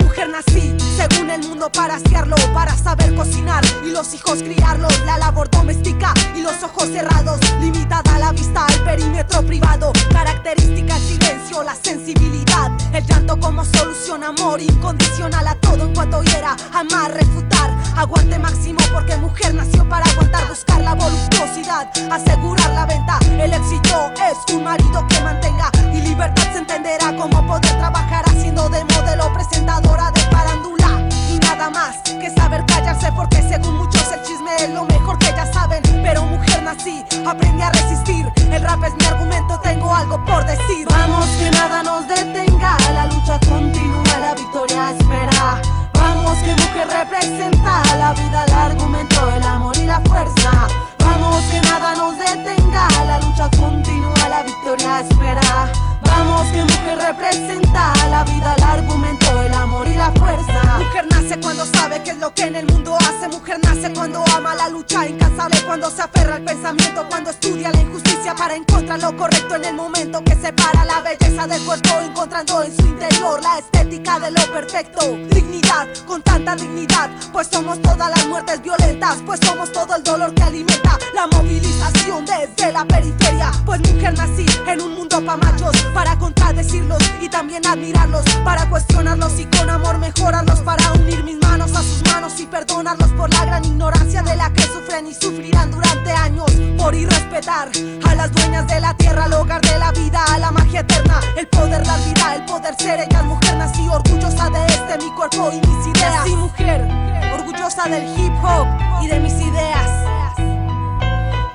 Mujer 0.00 0.28
nací, 0.28 0.76
según 0.96 1.30
el 1.30 1.40
mundo 1.48 1.70
para 1.72 1.94
asearlo, 1.94 2.36
para 2.52 2.76
saber 2.76 3.14
cocinar 3.14 3.64
y 3.84 3.90
los 3.90 4.12
hijos 4.14 4.42
criarlos. 4.42 4.92
La 5.06 5.18
labor 5.18 5.48
doméstica 5.50 6.12
y 6.36 6.42
los 6.42 6.62
ojos 6.62 6.88
cerrados, 6.88 7.40
limitada 7.60 8.18
la 8.18 8.32
vista 8.32 8.66
al 8.66 8.84
perímetro 8.84 9.42
privado. 9.42 9.69
Característica 9.70 10.96
el 10.96 11.02
silencio, 11.02 11.62
la 11.62 11.76
sensibilidad, 11.76 12.72
el 12.92 13.06
llanto 13.06 13.38
como 13.38 13.64
solución, 13.64 14.24
amor 14.24 14.60
incondicional 14.60 15.46
a 15.46 15.54
todo 15.54 15.84
en 15.84 15.94
cuanto 15.94 16.22
hiera, 16.24 16.56
amar, 16.74 17.12
refutar, 17.12 17.70
aguante 17.96 18.36
máximo 18.40 18.80
porque 18.92 19.16
mujer 19.16 19.54
nació 19.54 19.88
para 19.88 20.04
aguantar, 20.06 20.48
buscar 20.48 20.80
la 20.80 20.94
voluptuosidad, 20.94 21.88
asegurar 22.10 22.70
la 22.70 22.84
venta. 22.84 23.18
El 23.38 23.52
éxito 23.52 24.10
es 24.16 24.54
un 24.54 24.64
marido 24.64 25.06
que 25.08 25.20
mantenga 25.20 25.70
y 25.94 26.00
libertad 26.00 26.52
se 26.52 26.58
entenderá 26.58 27.16
como 27.16 27.46
poder 27.46 27.78
trabajar 27.78 28.24
haciendo 28.28 28.68
de 28.70 28.84
modelo 28.84 29.32
presentadora 29.32 30.10
de 30.10 30.20
parándula 30.32 31.08
y 31.30 31.38
nada 31.38 31.70
más 31.70 31.96
que 32.02 32.28
saber 32.34 32.66
callarse 32.66 33.12
porque 33.12 33.40
según 33.48 33.76
muchos 33.76 34.09
chisme 34.40 34.56
es 34.56 34.70
lo 34.70 34.84
mejor 34.84 35.18
que 35.18 35.26
ya 35.26 35.46
saben. 35.52 35.82
Pero 36.02 36.24
mujer 36.24 36.62
nací, 36.62 37.04
aprendí 37.26 37.62
a 37.62 37.70
resistir. 37.70 38.30
El 38.50 38.62
rap 38.62 38.82
es 38.84 38.94
mi 38.94 39.04
argumento, 39.04 39.58
tengo 39.60 39.94
algo 39.94 40.22
por 40.24 40.44
decir. 40.44 40.86
Vamos 40.88 41.26
que 41.38 41.50
nada 41.50 41.82
nos 41.82 42.06
detenga, 42.08 42.76
la 42.94 43.06
lucha 43.06 43.38
continúa, 43.48 44.18
la 44.20 44.34
victoria 44.34 44.90
espera. 44.90 45.60
Vamos 45.94 46.38
que 46.38 46.52
mujer 46.52 46.88
representa 46.88 47.82
la 47.96 48.12
vida, 48.14 48.44
el 48.46 48.52
argumento, 48.52 49.30
el 49.30 49.42
amor 49.42 49.76
y 49.76 49.86
la 49.86 50.00
fuerza. 50.00 50.50
Vamos 50.98 51.44
que 51.44 51.60
nada 51.60 51.94
nos 51.94 52.18
detenga, 52.18 52.88
la 53.06 53.20
lucha 53.20 53.48
continúa, 53.58 54.28
la 54.28 54.42
victoria 54.42 55.00
espera. 55.00 55.89
Que 56.20 56.64
mujer 56.64 56.98
representa 56.98 57.92
la 58.10 58.24
vida, 58.24 58.54
el 58.56 58.62
argumento, 58.64 59.40
el 59.42 59.54
amor 59.54 59.86
y 59.86 59.94
la 59.94 60.10
fuerza. 60.12 60.78
Mujer 60.78 61.06
nace 61.10 61.38
cuando 61.40 61.64
sabe 61.64 62.02
qué 62.02 62.10
es 62.10 62.18
lo 62.18 62.34
que 62.34 62.42
en 62.42 62.56
el 62.56 62.66
mundo 62.66 62.96
hace. 62.96 63.28
Mujer 63.28 63.58
nace 63.62 63.92
cuando 63.92 64.24
ama 64.36 64.54
la 64.54 64.68
lucha 64.68 65.06
incansable, 65.06 65.62
cuando 65.64 65.90
se 65.90 66.02
aferra 66.02 66.36
al 66.36 66.42
pensamiento, 66.42 67.06
cuando 67.08 67.30
estudia 67.30 67.70
la 67.70 67.80
injusticia 67.80 68.34
para 68.34 68.56
encontrar 68.56 69.00
lo 69.00 69.16
correcto 69.16 69.54
en 69.54 69.64
el 69.64 69.74
momento 69.74 70.22
que 70.24 70.34
separa 70.34 70.84
la 70.84 71.00
belleza 71.00 71.46
del 71.46 71.62
cuerpo, 71.64 72.00
encontrando 72.04 72.64
en 72.64 72.76
su 72.76 72.86
interior 72.86 73.40
la 73.42 73.58
estética 73.58 74.18
de 74.18 74.30
lo 74.32 74.42
perfecto. 74.52 75.00
Dignidad, 75.30 75.86
con 76.06 76.20
tanta 76.22 76.56
dignidad, 76.56 77.10
pues 77.32 77.48
somos 77.50 77.80
todas 77.80 78.10
las 78.10 78.26
muertes 78.26 78.60
violentas, 78.60 79.18
pues 79.24 79.38
somos 79.44 79.70
todo 79.72 79.94
el 79.94 80.02
dolor 80.02 80.34
que 80.34 80.42
alimenta 80.42 80.98
la 81.14 81.26
movilización 81.28 82.24
desde 82.26 82.72
la 82.72 82.84
periferia. 82.84 83.52
Pues 83.64 83.80
mujer 83.80 84.16
nací 84.18 84.46
en 84.66 84.80
un 84.80 84.94
mundo 84.94 85.24
pa' 85.24 85.36
machos, 85.36 85.76
para 85.94 86.09
contradecirlos 86.18 86.98
y 87.20 87.28
también 87.28 87.66
admirarlos, 87.66 88.24
para 88.44 88.68
cuestionarlos 88.68 89.38
y 89.38 89.44
con 89.46 89.68
amor 89.70 89.98
mejorarlos, 89.98 90.60
para 90.60 90.92
unir 90.92 91.22
mis 91.24 91.40
manos 91.40 91.74
a 91.74 91.82
sus 91.82 92.02
manos 92.10 92.38
y 92.40 92.46
perdonarlos 92.46 93.10
por 93.12 93.32
la 93.32 93.44
gran 93.44 93.64
ignorancia 93.64 94.22
de 94.22 94.36
la 94.36 94.52
que 94.52 94.62
sufren 94.62 95.06
y 95.06 95.14
sufrirán 95.14 95.70
durante 95.70 96.10
años 96.12 96.50
por 96.78 96.94
irrespetar 96.94 97.70
a 98.06 98.14
las 98.14 98.32
dueñas 98.32 98.66
de 98.66 98.80
la 98.80 98.94
tierra, 98.94 99.24
al 99.24 99.32
hogar 99.32 99.60
de 99.60 99.78
la 99.78 99.92
vida, 99.92 100.24
a 100.24 100.38
la 100.38 100.50
magia 100.50 100.80
eterna, 100.80 101.20
el 101.36 101.46
poder 101.48 101.84
dar 101.84 102.00
vida, 102.04 102.34
el 102.34 102.44
poder 102.44 102.74
ser 102.76 103.00
ella, 103.00 103.22
mujer 103.22 103.56
nací 103.56 103.88
orgullosa 103.88 104.50
de 104.50 104.66
este 104.66 104.98
mi 104.98 105.10
cuerpo 105.12 105.50
y 105.52 105.66
mis 105.66 105.86
ideas. 105.86 106.14
Nací 106.14 106.36
mujer, 106.36 106.88
orgullosa 107.34 107.84
del 107.88 108.04
hip 108.18 108.32
hop 108.42 108.66
y 109.02 109.08
de 109.08 109.20
mis 109.20 109.34
ideas. 109.34 109.88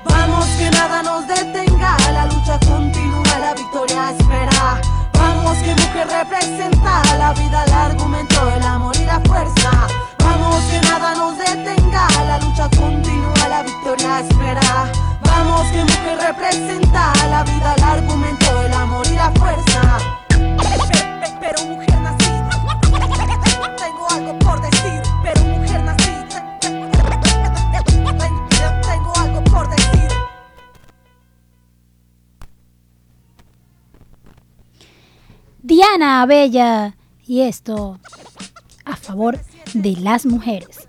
Vamos 0.04 0.46
que 0.58 0.70
nada 0.70 1.02
nos 1.02 1.26
la 1.78 2.26
lucha 2.26 2.58
continúa, 2.60 3.38
la 3.38 3.54
victoria 3.54 4.10
espera. 4.10 4.80
Vamos 5.12 5.56
que 5.58 5.74
mujer 5.74 6.08
representa 6.08 7.02
la 7.18 7.32
vida, 7.34 7.64
el 7.64 7.72
argumento, 7.72 8.48
el 8.50 8.62
amor 8.62 8.96
y 8.96 9.04
la 9.04 9.20
fuerza. 9.20 9.70
Vamos 10.18 10.62
que 10.64 10.80
nada 10.80 11.14
nos 11.14 11.38
detenga, 11.38 12.08
la 12.26 12.38
lucha 12.38 12.68
continúa, 12.70 13.48
la 13.48 13.62
victoria 13.62 14.20
espera. 14.20 14.90
Vamos 15.22 15.66
que 15.68 15.82
mujer 15.82 16.18
representa 16.18 17.12
la 17.28 17.44
vida, 17.44 17.74
el 17.76 17.84
argumento, 17.84 18.62
el 18.62 18.72
amor 18.72 19.06
y 19.06 19.14
la 19.14 19.30
fuerza. 19.32 19.98
Pero 21.40 21.64
mujer 21.66 22.00
nací, 22.00 22.30
tengo 23.76 24.08
algo 24.10 24.38
por 24.38 24.60
decir. 24.60 25.05
Diana 35.62 36.24
Bella. 36.26 36.96
Y 37.26 37.40
esto 37.40 37.98
a 38.84 38.96
favor 38.96 39.38
de 39.74 39.96
las 39.96 40.26
mujeres. 40.26 40.86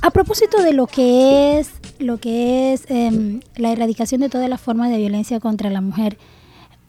A 0.00 0.10
propósito 0.10 0.62
de 0.62 0.72
lo 0.72 0.86
que 0.86 1.58
es 1.58 1.72
lo 1.98 2.18
que 2.18 2.72
es 2.72 2.84
em, 2.88 3.40
la 3.56 3.72
erradicación 3.72 4.20
de 4.20 4.28
todas 4.28 4.48
las 4.48 4.60
formas 4.60 4.90
de 4.90 4.98
violencia 4.98 5.40
contra 5.40 5.68
la 5.70 5.80
mujer, 5.80 6.16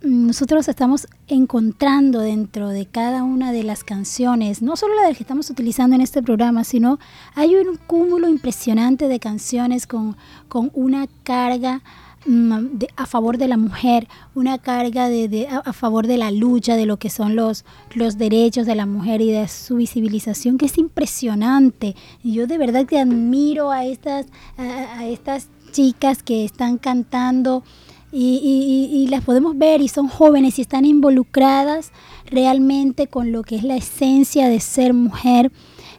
mm, 0.03 0.27
nosotros 0.27 0.67
estamos 0.67 1.07
encontrando 1.27 2.19
dentro 2.19 2.69
de 2.69 2.85
cada 2.85 3.23
una 3.23 3.51
de 3.51 3.63
las 3.63 3.83
canciones, 3.83 4.61
no 4.61 4.77
solo 4.77 4.93
la 4.93 5.11
que 5.13 5.23
estamos 5.23 5.49
utilizando 5.49 5.95
en 5.95 6.01
este 6.01 6.21
programa, 6.21 6.63
sino 6.63 6.99
hay 7.33 7.55
un 7.55 7.77
cúmulo 7.87 8.27
impresionante 8.27 9.07
de 9.07 9.19
canciones 9.19 9.87
con, 9.87 10.15
con 10.47 10.69
una 10.75 11.07
carga 11.23 11.81
de- 12.25 12.89
a 12.95 13.05
favor 13.05 13.38
de 13.38 13.47
la 13.47 13.58
mujer, 13.58 14.08
una 14.36 14.58
carga 14.58 15.10
de, 15.10 15.47
a, 15.47 15.73
favor 15.73 16.05
de 16.08 16.17
la 16.17 16.32
lucha, 16.32 16.75
de 16.75 16.86
lo 16.86 16.97
que 16.97 17.10
son 17.10 17.36
los, 17.36 17.65
los 17.95 18.17
derechos 18.17 18.65
de 18.65 18.75
la 18.75 18.86
mujer 18.86 19.21
y 19.21 19.32
de 19.32 19.47
su 19.47 19.77
visibilización, 19.77 20.58
que 20.58 20.65
es 20.67 20.77
impresionante. 20.77 21.95
Yo 22.23 22.47
de 22.47 22.58
verdad 22.58 22.86
que 22.86 22.99
admiro 22.99 23.71
a 23.71 23.86
estas, 23.86 24.27
a, 24.58 25.05
estas 25.08 25.47
chicas 25.71 26.23
que 26.23 26.43
están 26.45 26.77
cantando 26.77 27.63
y, 28.12 28.39
y- 28.43 28.95
y- 28.97 29.03
y 29.03 29.08
las 29.08 29.23
podemos 29.23 29.58
ver 29.58 29.82
y 29.82 29.88
son 29.88 30.08
jóvenes 30.08 30.58
y 30.58 30.63
están 30.63 30.84
involucradas 30.86 31.91
realmente 32.25 33.08
con 33.08 33.32
lo 33.32 33.43
que 33.43 33.55
es 33.55 33.63
la 33.63 33.75
esencia 33.75 34.49
de 34.49 34.60
ser 34.60 34.93
mujer 34.93 35.51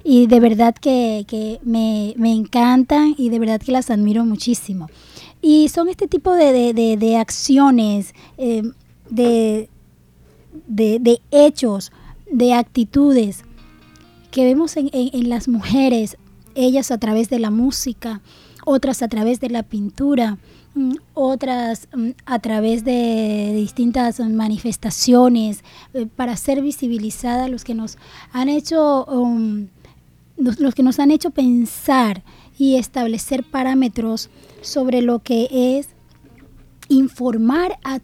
y 0.03 0.27
de 0.27 0.41
verdad 0.41 0.75
que, 0.75 1.25
que 1.29 1.61
me, 1.63 2.15
me 2.17 2.33
encantan 2.33 3.15
y 3.17 3.29
de 3.29 3.39
verdad 3.39 3.61
que 3.61 3.71
las 3.73 3.91
admiro 3.91 4.25
muchísimo. 4.25 4.89
Y 5.43 5.69
son 5.69 5.89
este 5.89 6.07
tipo 6.07 6.35
de, 6.35 6.53
de- 6.53 6.75
de- 6.75 6.97
de 6.97 7.17
acciones, 7.17 8.15
eh, 8.39 8.63
de, 9.09 9.69
de- 10.67 11.21
hechos, 11.31 11.93
de 12.31 12.53
actitudes 12.55 13.43
que 14.31 14.45
vemos 14.45 14.77
en, 14.77 14.91
en- 14.93 15.11
en 15.13 15.29
las 15.29 15.49
mujeres, 15.49 16.17
ellas 16.55 16.91
a 16.91 16.99
través 16.99 17.29
de 17.31 17.39
la 17.39 17.51
música, 17.51 18.21
otras 18.65 19.03
a 19.03 19.09
través 19.09 19.41
de 19.41 19.49
la 19.51 19.63
pintura, 19.63 20.39
mm, 20.75 20.93
otras 21.15 21.89
mm, 21.97 22.11
a 22.27 22.39
través 22.39 22.85
de 22.85 23.53
distintas 23.57 24.21
manifestaciones, 24.21 25.65
eh, 25.95 26.07
para 26.15 26.37
ser 26.37 26.61
visibilizadas 26.63 27.51
los 27.51 27.65
que 27.65 27.75
nos 27.75 27.99
han 28.33 28.49
hecho, 28.49 29.05
um, 29.07 29.67
los, 30.37 30.61
los 30.61 30.75
que 30.75 30.83
nos 30.83 30.99
han 31.01 31.11
hecho 31.11 31.31
pensar 31.31 32.23
y 32.61 32.77
establecer 32.77 33.43
parámetros 33.43 34.29
sobre 34.61 35.01
lo 35.01 35.21
que 35.21 35.79
es 35.79 35.89
informar 36.89 37.79
a 37.85 38.01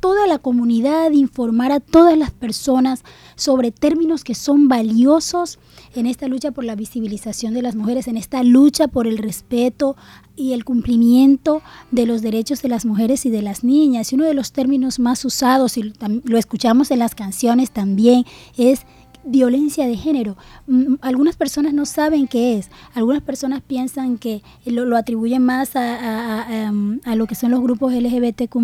toda 0.00 0.26
la 0.26 0.38
comunidad, 0.38 1.12
informar 1.12 1.72
a 1.72 1.80
todas 1.80 2.18
las 2.18 2.30
personas 2.30 3.04
sobre 3.36 3.72
términos 3.72 4.22
que 4.22 4.34
son 4.34 4.68
valiosos 4.68 5.58
en 5.94 6.04
esta 6.06 6.28
lucha 6.28 6.50
por 6.50 6.64
la 6.64 6.74
visibilización 6.74 7.54
de 7.54 7.62
las 7.62 7.74
mujeres, 7.74 8.06
en 8.06 8.18
esta 8.18 8.42
lucha 8.42 8.86
por 8.86 9.06
el 9.06 9.16
respeto 9.16 9.96
y 10.36 10.52
el 10.52 10.66
cumplimiento 10.66 11.62
de 11.90 12.04
los 12.04 12.20
derechos 12.20 12.60
de 12.60 12.68
las 12.68 12.84
mujeres 12.84 13.24
y 13.24 13.30
de 13.30 13.40
las 13.40 13.64
niñas. 13.64 14.12
Y 14.12 14.16
uno 14.16 14.26
de 14.26 14.34
los 14.34 14.52
términos 14.52 14.98
más 14.98 15.24
usados, 15.24 15.78
y 15.78 15.94
lo 16.24 16.36
escuchamos 16.36 16.90
en 16.90 16.98
las 16.98 17.14
canciones 17.14 17.70
también, 17.70 18.26
es 18.58 18.82
violencia 19.26 19.86
de 19.86 19.96
género. 19.96 20.36
Mm, 20.66 20.94
Algunas 21.00 21.36
personas 21.36 21.72
no 21.74 21.84
saben 21.86 22.26
qué 22.28 22.58
es. 22.58 22.70
Algunas 22.94 23.22
personas 23.22 23.60
piensan 23.62 24.18
que 24.18 24.42
lo, 24.64 24.84
lo 24.84 24.96
atribuyen 24.96 25.42
más 25.44 25.76
a, 25.76 25.80
a- 25.96 26.42
a, 26.48 26.62
em, 26.66 27.00
lo 27.14 27.26
que 27.26 27.34
son 27.34 27.50
los 27.50 27.60
grupos 27.60 27.92
LGBTQ 27.92 28.56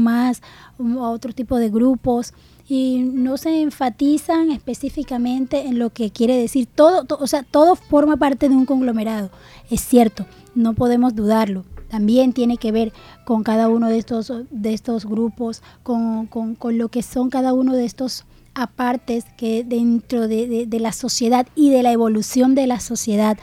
o 0.96 1.04
a 1.04 1.10
otro 1.10 1.32
tipo 1.32 1.56
de 1.58 1.70
grupos 1.70 2.32
y 2.68 2.98
no 3.02 3.36
se 3.36 3.60
enfatizan 3.60 4.50
específicamente 4.50 5.66
en 5.66 5.78
lo 5.78 5.90
que 5.90 6.10
quiere 6.10 6.36
decir. 6.36 6.66
Todo, 6.74 7.04
to- 7.04 7.18
o 7.20 7.26
sea, 7.26 7.42
todo 7.42 7.76
forma 7.76 8.16
parte 8.16 8.48
de 8.48 8.54
un 8.56 8.66
conglomerado. 8.66 9.30
Es 9.70 9.80
cierto, 9.82 10.26
no 10.54 10.74
podemos 10.74 11.14
dudarlo. 11.14 11.64
También 11.88 12.32
tiene 12.32 12.56
que 12.56 12.72
ver 12.72 12.92
con 13.26 13.42
cada 13.42 13.68
uno 13.68 13.88
de 13.88 13.98
estos, 13.98 14.32
de 14.50 14.72
estos 14.72 15.04
grupos, 15.04 15.62
con, 15.82 16.26
con- 16.26 16.54
con 16.54 16.78
lo 16.78 16.88
que 16.88 17.02
son 17.02 17.28
cada 17.30 17.52
uno 17.52 17.74
de 17.74 17.84
estos 17.84 18.24
apartes 18.54 19.24
que 19.36 19.64
dentro 19.64 20.28
de, 20.28 20.66
de- 20.66 20.80
la 20.80 20.92
sociedad 20.92 21.46
y 21.54 21.70
de 21.70 21.82
la 21.82 21.92
evolución 21.92 22.54
de 22.54 22.66
la 22.66 22.80
sociedad 22.80 23.38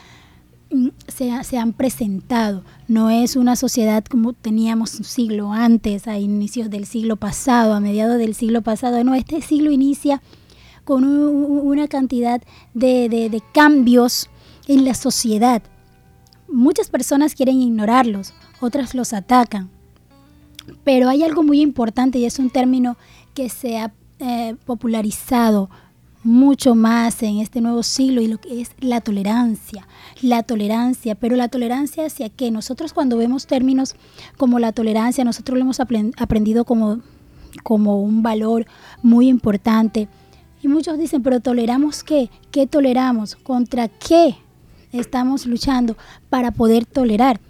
mm, 0.70 0.88
se, 1.08 1.44
se, 1.44 1.58
han 1.58 1.72
presentado. 1.72 2.64
No 2.88 3.10
es 3.10 3.36
una 3.36 3.56
sociedad 3.56 4.04
como 4.04 4.32
teníamos 4.32 4.94
un 4.96 5.04
siglo 5.04 5.52
antes, 5.52 6.06
a 6.06 6.18
inicios 6.18 6.70
del 6.70 6.86
siglo 6.86 7.16
pasado, 7.16 7.74
a 7.74 7.80
mediados 7.80 8.18
del 8.18 8.34
siglo 8.34 8.62
pasado. 8.62 9.02
No, 9.04 9.14
este 9.14 9.40
siglo 9.42 9.70
inicia 9.70 10.22
con 10.84 11.04
una 11.04 11.88
cantidad 11.88 12.42
de, 12.74 13.08
de 13.08 13.42
cambios 13.52 14.28
en 14.66 14.84
la 14.84 14.94
sociedad. 14.94 15.62
Muchas 16.48 16.88
personas 16.88 17.34
quieren 17.34 17.60
ignorarlos, 17.60 18.32
otras 18.60 18.94
los 18.94 19.12
atacan. 19.12 19.70
Pero 20.84 21.08
hay 21.08 21.22
algo 21.22 21.42
muy 21.42 21.60
importante 21.60 22.18
y 22.18 22.24
es 22.24 22.38
un 22.38 22.50
término 22.50 22.96
que 23.34 23.48
se 23.48 23.78
ha 23.78 23.92
eh, 24.20 24.56
popularizado 24.66 25.70
mucho 26.22 26.74
más 26.74 27.22
en 27.22 27.38
este 27.38 27.60
nuevo 27.60 27.82
siglo 27.82 28.20
y 28.20 28.26
lo 28.26 28.38
que 28.38 28.60
es 28.60 28.72
la 28.78 29.00
tolerancia. 29.00 29.86
La 30.20 30.42
tolerancia, 30.42 31.14
pero 31.14 31.36
la 31.36 31.48
tolerancia 31.48 32.04
hacia 32.06 32.28
qué? 32.28 32.50
Nosotros 32.50 32.92
cuando 32.92 33.16
vemos 33.16 33.46
términos 33.46 33.94
como 34.36 34.58
la 34.58 34.72
tolerancia, 34.72 35.24
nosotros 35.24 35.58
lo 35.58 35.64
hemos 35.64 35.80
aprendido 35.80 36.64
como, 36.64 37.00
como 37.62 38.02
un 38.02 38.22
valor 38.22 38.66
muy 39.02 39.28
importante. 39.28 40.08
Y 40.62 40.68
muchos 40.68 40.98
dicen, 40.98 41.22
pero 41.22 41.40
toleramos 41.40 42.04
qué? 42.04 42.28
¿Qué 42.50 42.66
toleramos? 42.66 43.36
¿Contra 43.36 43.88
qué 43.88 44.36
estamos 44.92 45.46
luchando 45.46 45.96
para 46.28 46.50
poder 46.50 46.84
tolerar? 46.84 47.40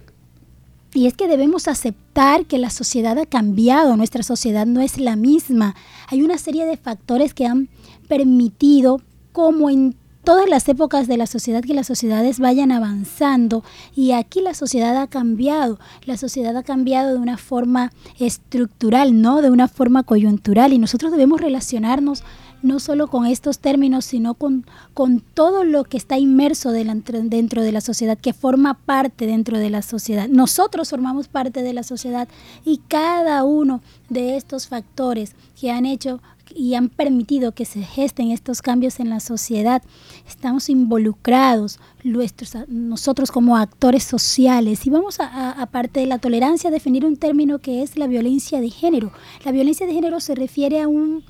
Y 0.93 1.07
es 1.07 1.13
que 1.13 1.29
debemos 1.29 1.69
aceptar 1.69 2.45
que 2.45 2.57
la 2.57 2.69
sociedad 2.69 3.17
ha 3.17 3.25
cambiado, 3.25 3.95
nuestra 3.95 4.23
sociedad 4.23 4.65
no 4.65 4.81
es 4.81 4.97
la 4.97 5.15
misma. 5.15 5.75
Hay 6.07 6.21
una 6.21 6.37
serie 6.37 6.65
de 6.65 6.75
factores 6.75 7.33
que 7.33 7.45
han 7.45 7.69
permitido, 8.09 9.01
como 9.31 9.69
en 9.69 9.95
todas 10.25 10.49
las 10.49 10.67
épocas 10.67 11.07
de 11.07 11.15
la 11.15 11.27
sociedad, 11.27 11.63
que 11.63 11.73
las 11.73 11.87
sociedades 11.87 12.39
vayan 12.39 12.73
avanzando. 12.73 13.63
Y 13.95 14.11
aquí 14.11 14.41
la 14.41 14.53
sociedad 14.53 14.97
ha 14.97 15.07
cambiado. 15.07 15.79
La 16.03 16.17
sociedad 16.17 16.55
ha 16.57 16.63
cambiado 16.63 17.13
de 17.13 17.19
una 17.19 17.37
forma 17.37 17.93
estructural, 18.19 19.21
no 19.21 19.41
de 19.41 19.49
una 19.49 19.69
forma 19.69 20.03
coyuntural. 20.03 20.73
Y 20.73 20.77
nosotros 20.77 21.11
debemos 21.11 21.39
relacionarnos 21.39 22.23
no 22.61 22.79
solo 22.79 23.07
con 23.07 23.25
estos 23.25 23.59
términos, 23.59 24.05
sino 24.05 24.33
con, 24.33 24.65
con 24.93 25.19
todo 25.19 25.63
lo 25.63 25.83
que 25.83 25.97
está 25.97 26.17
inmerso 26.17 26.71
dentro 26.71 27.63
de 27.63 27.71
la 27.71 27.81
sociedad, 27.81 28.17
que 28.17 28.33
forma 28.33 28.73
parte 28.73 29.25
dentro 29.25 29.57
de 29.57 29.69
la 29.69 29.81
sociedad. 29.81 30.27
Nosotros 30.27 30.89
formamos 30.89 31.27
parte 31.27 31.63
de 31.63 31.73
la 31.73 31.83
sociedad 31.83 32.27
y 32.65 32.77
cada 32.87 33.43
uno 33.43 33.81
de 34.09 34.37
estos 34.37 34.67
factores 34.67 35.35
que 35.59 35.71
han 35.71 35.85
hecho 35.85 36.19
y 36.55 36.75
han 36.75 36.89
permitido 36.89 37.53
que 37.53 37.65
se 37.65 37.81
gesten 37.81 38.31
estos 38.31 38.61
cambios 38.61 38.99
en 38.99 39.09
la 39.09 39.19
sociedad, 39.19 39.81
estamos 40.27 40.69
involucrados 40.69 41.79
nuestros, 42.03 42.55
nosotros 42.67 43.31
como 43.31 43.57
actores 43.57 44.03
sociales. 44.03 44.85
Y 44.85 44.89
vamos 44.89 45.19
a, 45.19 45.51
aparte 45.51 46.01
de 46.01 46.07
la 46.07 46.19
tolerancia, 46.19 46.69
a 46.69 46.71
definir 46.71 47.05
un 47.05 47.17
término 47.17 47.59
que 47.59 47.81
es 47.83 47.97
la 47.97 48.07
violencia 48.07 48.61
de 48.61 48.69
género. 48.69 49.11
La 49.45 49.51
violencia 49.51 49.87
de 49.87 49.93
género 49.93 50.19
se 50.19 50.35
refiere 50.35 50.81
a 50.81 50.87
un 50.87 51.23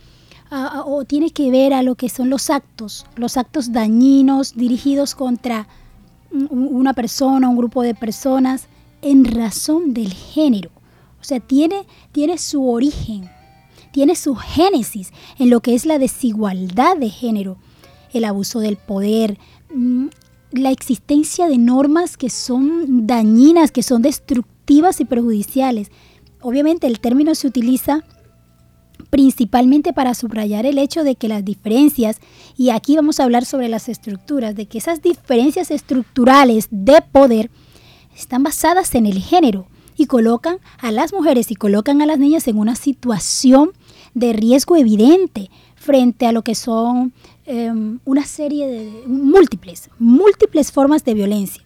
o 0.52 1.06
tiene 1.06 1.32
que 1.32 1.50
ver 1.50 1.74
a 1.74 1.82
lo 1.82 1.96
que 1.96 2.10
son 2.10 2.30
los 2.30 2.50
actos, 2.50 3.06
los 3.16 3.38
actos 3.38 3.72
dañinos 3.72 4.54
dirigidos 4.56 5.16
contra 5.16 5.68
una 6.32 6.94
persona, 6.94 7.50
un 7.50 7.58
grupo 7.58 7.84
de 7.84 7.96
personas, 7.96 8.68
en 9.02 9.26
razón 9.26 9.94
del 9.94 10.14
género. 10.14 10.70
O 11.20 11.24
sea, 11.24 11.40
tiene, 11.40 11.86
tiene 12.12 12.38
su 12.38 12.68
origen, 12.68 13.30
tiene 13.92 14.16
su 14.16 14.36
génesis 14.36 15.12
en 15.40 15.50
lo 15.50 15.62
que 15.62 15.74
es 15.74 15.86
la 15.86 16.00
desigualdad 16.00 16.98
de 16.98 17.10
género, 17.10 17.58
el 18.14 18.26
abuso 18.26 18.60
del 18.60 18.78
poder, 18.78 19.38
mm, 19.74 20.08
la 20.52 20.72
existencia 20.72 21.48
de 21.48 21.58
normas 21.58 22.18
que 22.18 22.30
son 22.30 23.08
dañinas, 23.08 23.72
que 23.72 23.84
son 23.84 24.02
destructivas 24.02 25.00
y 25.00 25.06
perjudiciales. 25.06 25.92
Obviamente 26.42 26.88
el 26.88 27.00
término 27.00 27.36
se 27.36 27.48
utiliza 27.48 28.04
principalmente 29.12 29.94
para 29.94 30.16
subrayar 30.16 30.66
el 30.66 30.80
hecho 30.80 31.04
de 31.04 31.16
que 31.16 31.28
las 31.28 31.46
diferencias, 31.46 32.20
y 32.58 32.70
aquí 32.70 32.96
vamos 32.96 33.20
a 33.20 33.26
hablar 33.26 33.46
sobre 33.46 33.68
las 33.68 33.90
estructuras, 33.90 34.56
de 34.56 34.66
que 34.66 34.80
esas 34.80 35.04
diferencias 35.04 35.70
estructurales 35.70 36.68
de 36.72 37.04
poder 37.12 37.52
están 38.18 38.42
basadas 38.42 38.96
en 38.96 39.06
el 39.06 39.20
género 39.20 39.68
y 39.98 40.06
colocan 40.06 40.58
a 40.80 40.92
las 40.92 41.14
mujeres 41.14 41.52
y 41.52 41.56
colocan 41.56 42.02
a 42.02 42.06
las 42.06 42.18
niñas 42.18 42.48
en 42.48 42.58
una 42.58 42.76
situación 42.76 43.72
de 44.14 44.34
riesgo 44.34 44.78
evidente 44.78 45.52
frente 45.76 46.26
a 46.26 46.32
lo 46.32 46.42
que 46.42 46.56
son 46.56 47.12
em, 47.46 48.00
una 48.06 48.26
serie 48.26 48.68
de 48.68 49.04
múltiples, 49.08 49.90
múltiples 50.00 50.72
formas 50.72 51.04
de 51.04 51.16
violencia, 51.16 51.64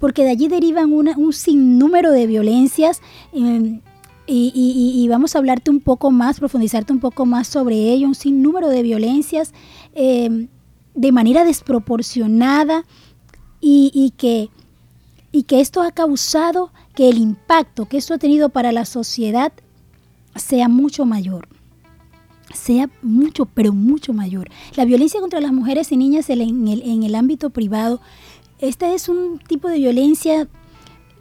porque 0.00 0.24
de 0.24 0.30
allí 0.30 0.48
derivan 0.48 0.92
un 0.92 1.32
sinnúmero 1.32 2.10
de 2.10 2.26
violencias. 2.26 3.00
Em, 3.32 3.80
y, 4.26 5.06
vamos 5.08 5.34
a 5.34 5.38
hablarte 5.38 5.70
un 5.70 5.80
poco 5.80 6.10
más, 6.10 6.38
profundizarte 6.38 6.92
un 6.92 7.00
poco 7.00 7.26
más 7.26 7.48
sobre 7.48 7.92
ello, 7.92 8.06
un 8.06 8.14
sinnúmero 8.14 8.68
de 8.68 8.82
violencias 8.82 9.52
em, 9.94 10.48
de 10.94 11.12
manera 11.12 11.44
desproporcionada 11.44 12.84
y, 13.60 14.12
que, 14.16 14.50
y 15.30 15.44
que 15.44 15.60
esto 15.60 15.82
ha 15.82 15.92
causado 15.92 16.72
que 16.94 17.08
el 17.08 17.18
impacto 17.18 17.86
que 17.86 17.96
esto 17.96 18.14
ha 18.14 18.18
tenido 18.18 18.48
para 18.48 18.72
la 18.72 18.84
sociedad 18.84 19.52
sea 20.36 20.68
mucho 20.68 21.04
mayor 21.04 21.48
sea 22.52 22.90
mucho, 23.00 23.46
pero 23.46 23.72
mucho 23.72 24.12
mayor. 24.12 24.50
La 24.74 24.84
violencia 24.84 25.20
contra 25.20 25.40
las 25.40 25.52
mujeres 25.52 25.90
y 25.90 25.96
niñas 25.96 26.28
en 26.28 26.68
el, 26.68 26.82
en 26.82 27.02
el 27.02 27.14
ámbito 27.14 27.48
privado, 27.48 28.02
este 28.58 28.92
es 28.92 29.08
un 29.08 29.38
tipo 29.38 29.68
de 29.68 29.78
violencia 29.78 30.48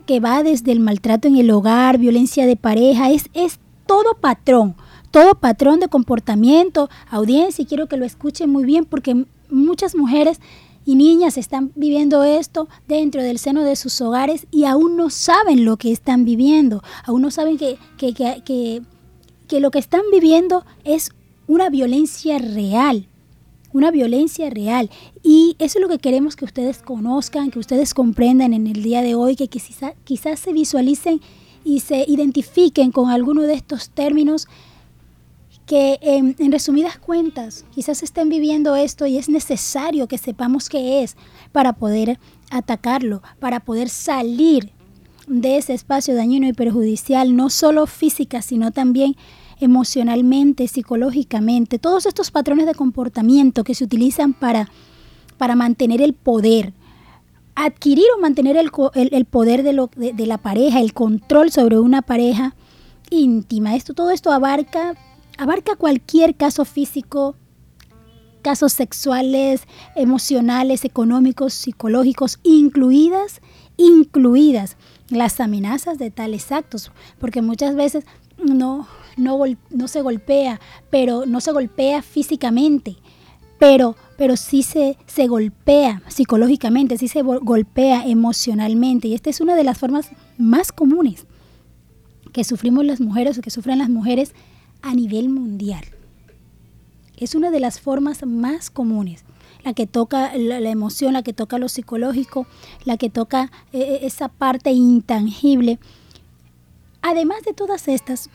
que 0.01 0.19
va 0.19 0.43
desde 0.43 0.71
el 0.71 0.79
maltrato 0.79 1.27
en 1.27 1.37
el 1.37 1.51
hogar, 1.51 1.97
violencia 1.97 2.45
de 2.45 2.55
pareja, 2.55 3.11
es, 3.11 3.29
es 3.33 3.59
todo 3.85 4.15
patrón, 4.15 4.75
todo 5.11 5.35
patrón 5.35 5.79
de 5.79 5.87
comportamiento, 5.87 6.89
audiencia, 7.09 7.63
y 7.63 7.65
quiero 7.65 7.87
que 7.87 7.97
lo 7.97 8.05
escuchen 8.05 8.49
muy 8.49 8.63
bien 8.63 8.85
porque 8.85 9.25
muchas 9.49 9.95
mujeres 9.95 10.39
y 10.85 10.95
niñas 10.95 11.37
están 11.37 11.71
viviendo 11.75 12.23
esto 12.23 12.67
dentro 12.87 13.21
del 13.21 13.37
seno 13.37 13.63
de 13.63 13.75
sus 13.75 14.01
hogares 14.01 14.47
y 14.51 14.65
aún 14.65 14.97
no 14.97 15.09
saben 15.09 15.65
lo 15.65 15.77
que 15.77 15.91
están 15.91 16.25
viviendo, 16.25 16.83
aún 17.05 17.21
no 17.21 17.31
saben 17.31 17.57
que, 17.57 17.77
que, 17.97 18.13
que, 18.13 18.81
que 19.47 19.59
lo 19.59 19.71
que 19.71 19.79
están 19.79 20.01
viviendo 20.11 20.65
es 20.83 21.11
una 21.47 21.69
violencia 21.69 22.37
real, 22.39 23.07
una 23.73 23.91
violencia 23.91 24.49
real. 24.49 24.89
Y 25.23 25.55
eso 25.59 25.79
es 25.79 25.81
lo 25.81 25.89
que 25.89 25.99
queremos 25.99 26.35
que 26.35 26.45
ustedes 26.45 26.79
conozcan, 26.79 27.51
que 27.51 27.59
ustedes 27.59 27.93
comprendan 27.93 28.53
en 28.53 28.67
el 28.67 28.83
día 28.83 29.01
de 29.01 29.15
hoy, 29.15 29.35
que 29.35 29.47
quizás, 29.47 29.93
quizás 30.03 30.39
se 30.39 30.53
visualicen 30.53 31.21
y 31.63 31.81
se 31.81 32.05
identifiquen 32.07 32.91
con 32.91 33.09
alguno 33.09 33.43
de 33.43 33.53
estos 33.53 33.89
términos 33.89 34.47
que 35.65 35.99
en, 36.01 36.35
en, 36.39 36.51
resumidas 36.51 36.97
cuentas 36.97 37.65
quizás 37.73 38.03
estén 38.03 38.29
viviendo 38.29 38.75
esto 38.75 39.05
y 39.05 39.17
es 39.17 39.29
necesario 39.29 40.07
que 40.07 40.17
sepamos 40.17 40.67
qué 40.67 41.03
es 41.03 41.15
para 41.51 41.73
poder 41.73 42.19
atacarlo, 42.49 43.21
para 43.39 43.59
poder 43.61 43.87
salir 43.89 44.71
de 45.27 45.57
ese 45.57 45.73
espacio 45.73 46.15
dañino 46.15 46.47
y 46.47 46.53
perjudicial, 46.53 47.35
no 47.35 47.49
solo 47.49 47.87
física, 47.87 48.41
sino 48.41 48.71
también 48.71 49.15
emocionalmente, 49.61 50.67
psicológicamente, 50.67 51.79
todos 51.79 52.05
estos 52.05 52.31
patrones 52.31 52.65
de 52.65 52.73
comportamiento 52.73 53.63
que 53.63 53.75
se 53.75 53.83
utilizan 53.83 54.33
para, 54.33 54.69
para 55.37 55.55
mantener 55.55 56.01
el 56.01 56.13
poder, 56.13 56.73
adquirir 57.55 58.05
o 58.17 58.21
mantener 58.21 58.57
el, 58.57 58.71
el, 58.93 59.25
poder 59.25 59.63
de, 59.63 59.73
lo, 59.73 59.89
de, 59.95 60.25
la 60.25 60.39
pareja, 60.39 60.81
el 60.81 60.93
control 60.93 61.51
sobre 61.51 61.79
una 61.79 62.01
pareja 62.01 62.55
íntima. 63.09 63.75
Esto, 63.75 63.93
todo 63.93 64.09
esto 64.09 64.31
abarca, 64.31 64.95
abarca 65.37 65.75
cualquier 65.75 66.35
caso 66.35 66.65
físico, 66.65 67.35
casos 68.41 68.73
sexuales, 68.73 69.67
emocionales, 69.95 70.85
económicos, 70.85 71.53
psicológicos, 71.53 72.39
incluidas, 72.43 73.41
incluidas 73.77 74.75
las 75.09 75.39
amenazas 75.39 75.99
de 75.99 76.09
tales 76.09 76.51
actos, 76.51 76.91
porque 77.19 77.41
muchas 77.41 77.75
veces 77.75 78.05
no, 78.37 78.87
no, 79.21 79.39
no 79.69 79.87
se 79.87 80.01
golpea, 80.01 80.59
pero 80.89 81.25
no 81.25 81.39
se 81.41 81.51
golpea 81.51 82.01
físicamente, 82.01 82.97
pero, 83.59 83.95
pero 84.17 84.35
sí 84.35 84.63
se, 84.63 84.97
se 85.05 85.27
golpea 85.27 86.01
psicológicamente, 86.07 86.97
sí 86.97 87.07
se 87.07 87.21
golpea 87.21 88.05
emocionalmente. 88.07 89.07
Y 89.07 89.13
esta 89.13 89.29
es 89.29 89.39
una 89.39 89.55
de 89.55 89.63
las 89.63 89.77
formas 89.77 90.09
más 90.37 90.71
comunes 90.71 91.25
que 92.33 92.43
sufrimos 92.43 92.85
las 92.85 93.01
mujeres 93.01 93.37
o 93.37 93.41
que 93.41 93.49
sufren 93.49 93.79
las 93.79 93.89
mujeres 93.89 94.33
a 94.81 94.93
nivel 94.93 95.29
mundial. 95.29 95.83
Es 97.17 97.35
una 97.35 97.51
de 97.51 97.59
las 97.59 97.79
formas 97.79 98.25
más 98.25 98.71
comunes, 98.71 99.25
la 99.63 99.73
que 99.73 99.85
toca 99.85 100.35
la, 100.35 100.57
emoción, 100.57 101.13
la 101.13 101.23
que 101.23 101.33
toca 101.33 101.59
lo 101.59 101.69
psicológico, 101.69 102.47
la 102.83 102.97
que 102.97 103.09
toca 103.09 103.51
eh, 103.73 103.79
eh, 103.79 103.99
esa 104.03 104.27
parte 104.27 104.71
intangible. 104.71 105.77
Además 107.01 107.43
de 107.43 107.53
todas 107.53 107.87
estas, 107.87 108.29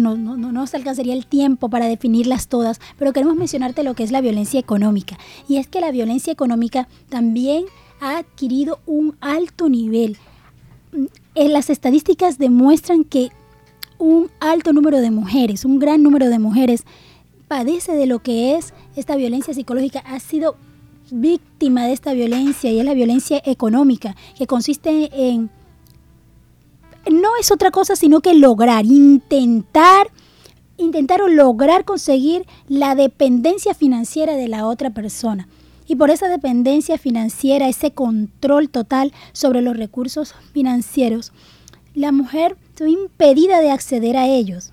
no, 0.00 0.16
no, 0.16 0.36
no, 0.36 0.52
nos 0.52 0.74
alcanzaría 0.74 1.14
el 1.14 1.26
tiempo 1.26 1.68
para 1.68 1.86
definirlas 1.86 2.48
todas, 2.48 2.80
pero 2.98 3.12
queremos 3.12 3.36
mencionarte 3.36 3.82
lo 3.82 3.94
que 3.94 4.02
es 4.02 4.10
la 4.10 4.20
violencia 4.20 4.58
económica. 4.58 5.18
Y 5.48 5.56
es 5.56 5.68
que 5.68 5.80
la 5.80 5.90
violencia 5.90 6.32
económica 6.32 6.88
también 7.08 7.64
ha 8.00 8.18
adquirido 8.18 8.80
un 8.86 9.16
alto 9.20 9.68
nivel. 9.68 10.16
En 10.92 11.08
eh, 11.34 11.48
las 11.48 11.70
estadísticas 11.70 12.38
demuestran 12.38 13.04
que 13.04 13.30
un 13.98 14.30
alto 14.40 14.72
número 14.72 15.00
de 15.00 15.10
mujeres, 15.10 15.64
un 15.64 15.78
gran 15.78 16.02
número 16.02 16.28
de 16.28 16.38
mujeres, 16.38 16.84
padece 17.46 17.92
de 17.92 18.06
lo 18.06 18.20
que 18.20 18.56
es 18.56 18.74
esta 18.96 19.14
violencia 19.14 19.54
psicológica, 19.54 20.00
ha 20.00 20.18
sido 20.18 20.56
víctima 21.10 21.86
de 21.86 21.92
esta 21.92 22.12
violencia 22.12 22.70
y 22.72 22.80
es 22.80 22.84
la 22.84 22.94
violencia 22.94 23.40
económica, 23.44 24.16
que 24.36 24.46
consiste 24.46 25.10
en, 25.12 25.50
no 27.10 27.30
es 27.40 27.50
otra 27.50 27.70
cosa 27.70 27.96
sino 27.96 28.20
que 28.20 28.34
lograr, 28.34 28.84
intentar, 28.84 30.08
intentar 30.76 31.22
o 31.22 31.28
lograr 31.28 31.84
conseguir 31.84 32.46
la 32.68 32.94
dependencia 32.94 33.74
financiera 33.74 34.34
de 34.34 34.48
la 34.48 34.66
otra 34.66 34.90
persona. 34.90 35.48
Y 35.86 35.96
por 35.96 36.10
esa 36.10 36.28
dependencia 36.28 36.96
financiera, 36.96 37.68
ese 37.68 37.90
control 37.90 38.70
total 38.70 39.12
sobre 39.32 39.62
los 39.62 39.76
recursos 39.76 40.34
financieros, 40.52 41.32
la 41.94 42.12
mujer 42.12 42.56
se 42.76 42.88
impedida 42.88 43.60
de 43.60 43.70
acceder 43.70 44.16
a 44.16 44.26
ellos, 44.26 44.72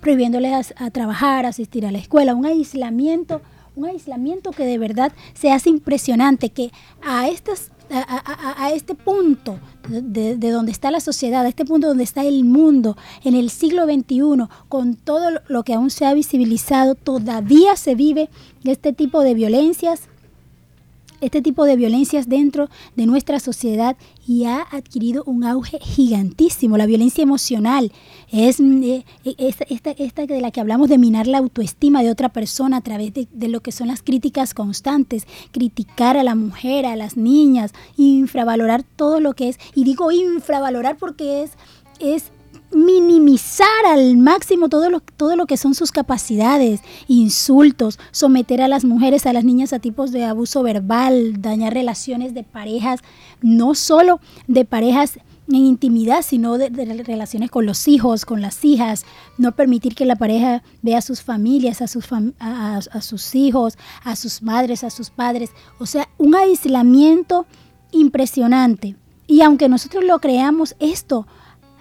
prohibiéndoles 0.00 0.74
a, 0.76 0.86
a 0.86 0.90
trabajar, 0.90 1.46
asistir 1.46 1.86
a 1.86 1.92
la 1.92 1.98
escuela, 1.98 2.34
un 2.34 2.46
aislamiento 2.46 3.42
un 3.78 3.86
aislamiento 3.86 4.50
que 4.50 4.64
de 4.64 4.76
verdad 4.76 5.12
se 5.34 5.52
hace 5.52 5.70
impresionante, 5.70 6.50
que 6.50 6.72
a, 7.00 7.28
estas, 7.28 7.70
a, 7.90 8.70
este 8.72 8.94
punto 8.94 9.58
de, 9.88 10.36
de, 10.36 10.50
donde 10.50 10.72
está 10.72 10.90
la 10.90 11.00
sociedad, 11.00 11.44
a 11.44 11.48
este 11.48 11.64
punto 11.64 11.88
donde 11.88 12.04
está 12.04 12.24
el 12.24 12.44
mundo, 12.44 12.96
en 13.24 13.34
el 13.34 13.50
siglo 13.50 13.84
XXI, 13.84 14.48
con 14.68 14.96
todo 14.96 15.40
lo 15.48 15.62
que 15.62 15.74
aún 15.74 15.90
se 15.90 16.06
ha 16.06 16.14
visibilizado, 16.14 16.94
todavía 16.94 17.76
se 17.76 17.94
vive 17.94 18.30
este 18.64 18.92
tipo 18.92 19.22
de 19.22 19.34
violencias 19.34 20.08
este 21.20 21.42
tipo 21.42 21.64
de 21.64 21.76
violencias 21.76 22.28
dentro 22.28 22.68
de 22.96 23.06
nuestra 23.06 23.40
sociedad 23.40 23.96
y 24.26 24.44
ha 24.44 24.62
adquirido 24.70 25.24
un 25.24 25.44
auge 25.44 25.78
gigantísimo. 25.80 26.76
La 26.76 26.86
violencia 26.86 27.22
emocional 27.22 27.92
es 28.30 28.60
mm, 28.60 28.82
eh, 28.82 29.04
eh, 29.24 29.54
esta, 29.68 29.90
esta, 29.92 30.26
de 30.26 30.40
la 30.40 30.50
que 30.50 30.60
hablamos 30.60 30.88
de 30.88 30.98
minar 30.98 31.26
la 31.26 31.38
autoestima 31.38 32.02
de 32.02 32.10
otra 32.10 32.28
persona 32.28 32.78
a 32.78 32.80
través 32.82 33.14
de, 33.14 33.28
de, 33.32 33.48
lo 33.48 33.60
que 33.60 33.72
son 33.72 33.88
las 33.88 34.02
críticas 34.02 34.54
constantes, 34.54 35.26
criticar 35.52 36.16
a 36.16 36.22
la 36.22 36.34
mujer, 36.34 36.86
a 36.86 36.96
las 36.96 37.16
niñas, 37.16 37.72
infravalorar 37.96 38.82
todo 38.82 39.20
lo 39.20 39.34
que 39.34 39.48
es, 39.48 39.58
y 39.74 39.84
digo 39.84 40.12
infravalorar 40.12 40.96
porque 40.98 41.42
es, 41.42 41.52
es 42.00 42.30
minimizar 42.70 43.86
al 43.86 44.16
máximo 44.16 44.68
todo 44.68 44.90
lo, 44.90 45.00
todo 45.00 45.36
lo 45.36 45.46
que 45.46 45.56
son 45.56 45.74
sus 45.74 45.92
capacidades, 45.92 46.80
insultos, 47.06 47.98
someter 48.10 48.62
a 48.62 48.68
las 48.68 48.84
mujeres, 48.84 49.26
a 49.26 49.32
las 49.32 49.44
niñas 49.44 49.72
a 49.72 49.78
tipos 49.78 50.12
de 50.12 50.24
abuso 50.24 50.62
verbal, 50.62 51.40
dañar 51.40 51.74
relaciones 51.74 52.34
de 52.34 52.44
parejas, 52.44 53.00
no 53.40 53.74
solo 53.74 54.20
de 54.46 54.64
parejas 54.64 55.18
en 55.48 55.64
intimidad, 55.64 56.22
sino 56.22 56.58
de, 56.58 56.68
relaciones 57.04 57.50
con 57.50 57.64
los 57.64 57.88
hijos, 57.88 58.26
con 58.26 58.42
las 58.42 58.64
hijas, 58.64 59.06
no 59.38 59.52
permitir 59.52 59.94
que 59.94 60.04
la 60.04 60.16
pareja 60.16 60.62
vea 60.82 60.98
a 60.98 61.02
sus 61.02 61.22
familias, 61.22 61.80
a 61.80 61.88
sus, 61.88 62.06
a 62.38 63.00
sus 63.00 63.34
hijos, 63.34 63.78
a 64.04 64.14
sus 64.14 64.42
madres, 64.42 64.84
a 64.84 64.90
sus 64.90 65.08
padres, 65.10 65.50
o 65.78 65.86
sea, 65.86 66.08
un 66.18 66.34
aislamiento 66.34 67.46
impresionante. 67.92 68.96
Y 69.26 69.42
aunque 69.42 69.68
nosotros 69.68 70.04
lo 70.04 70.18
creamos, 70.20 70.74
esto 70.80 71.26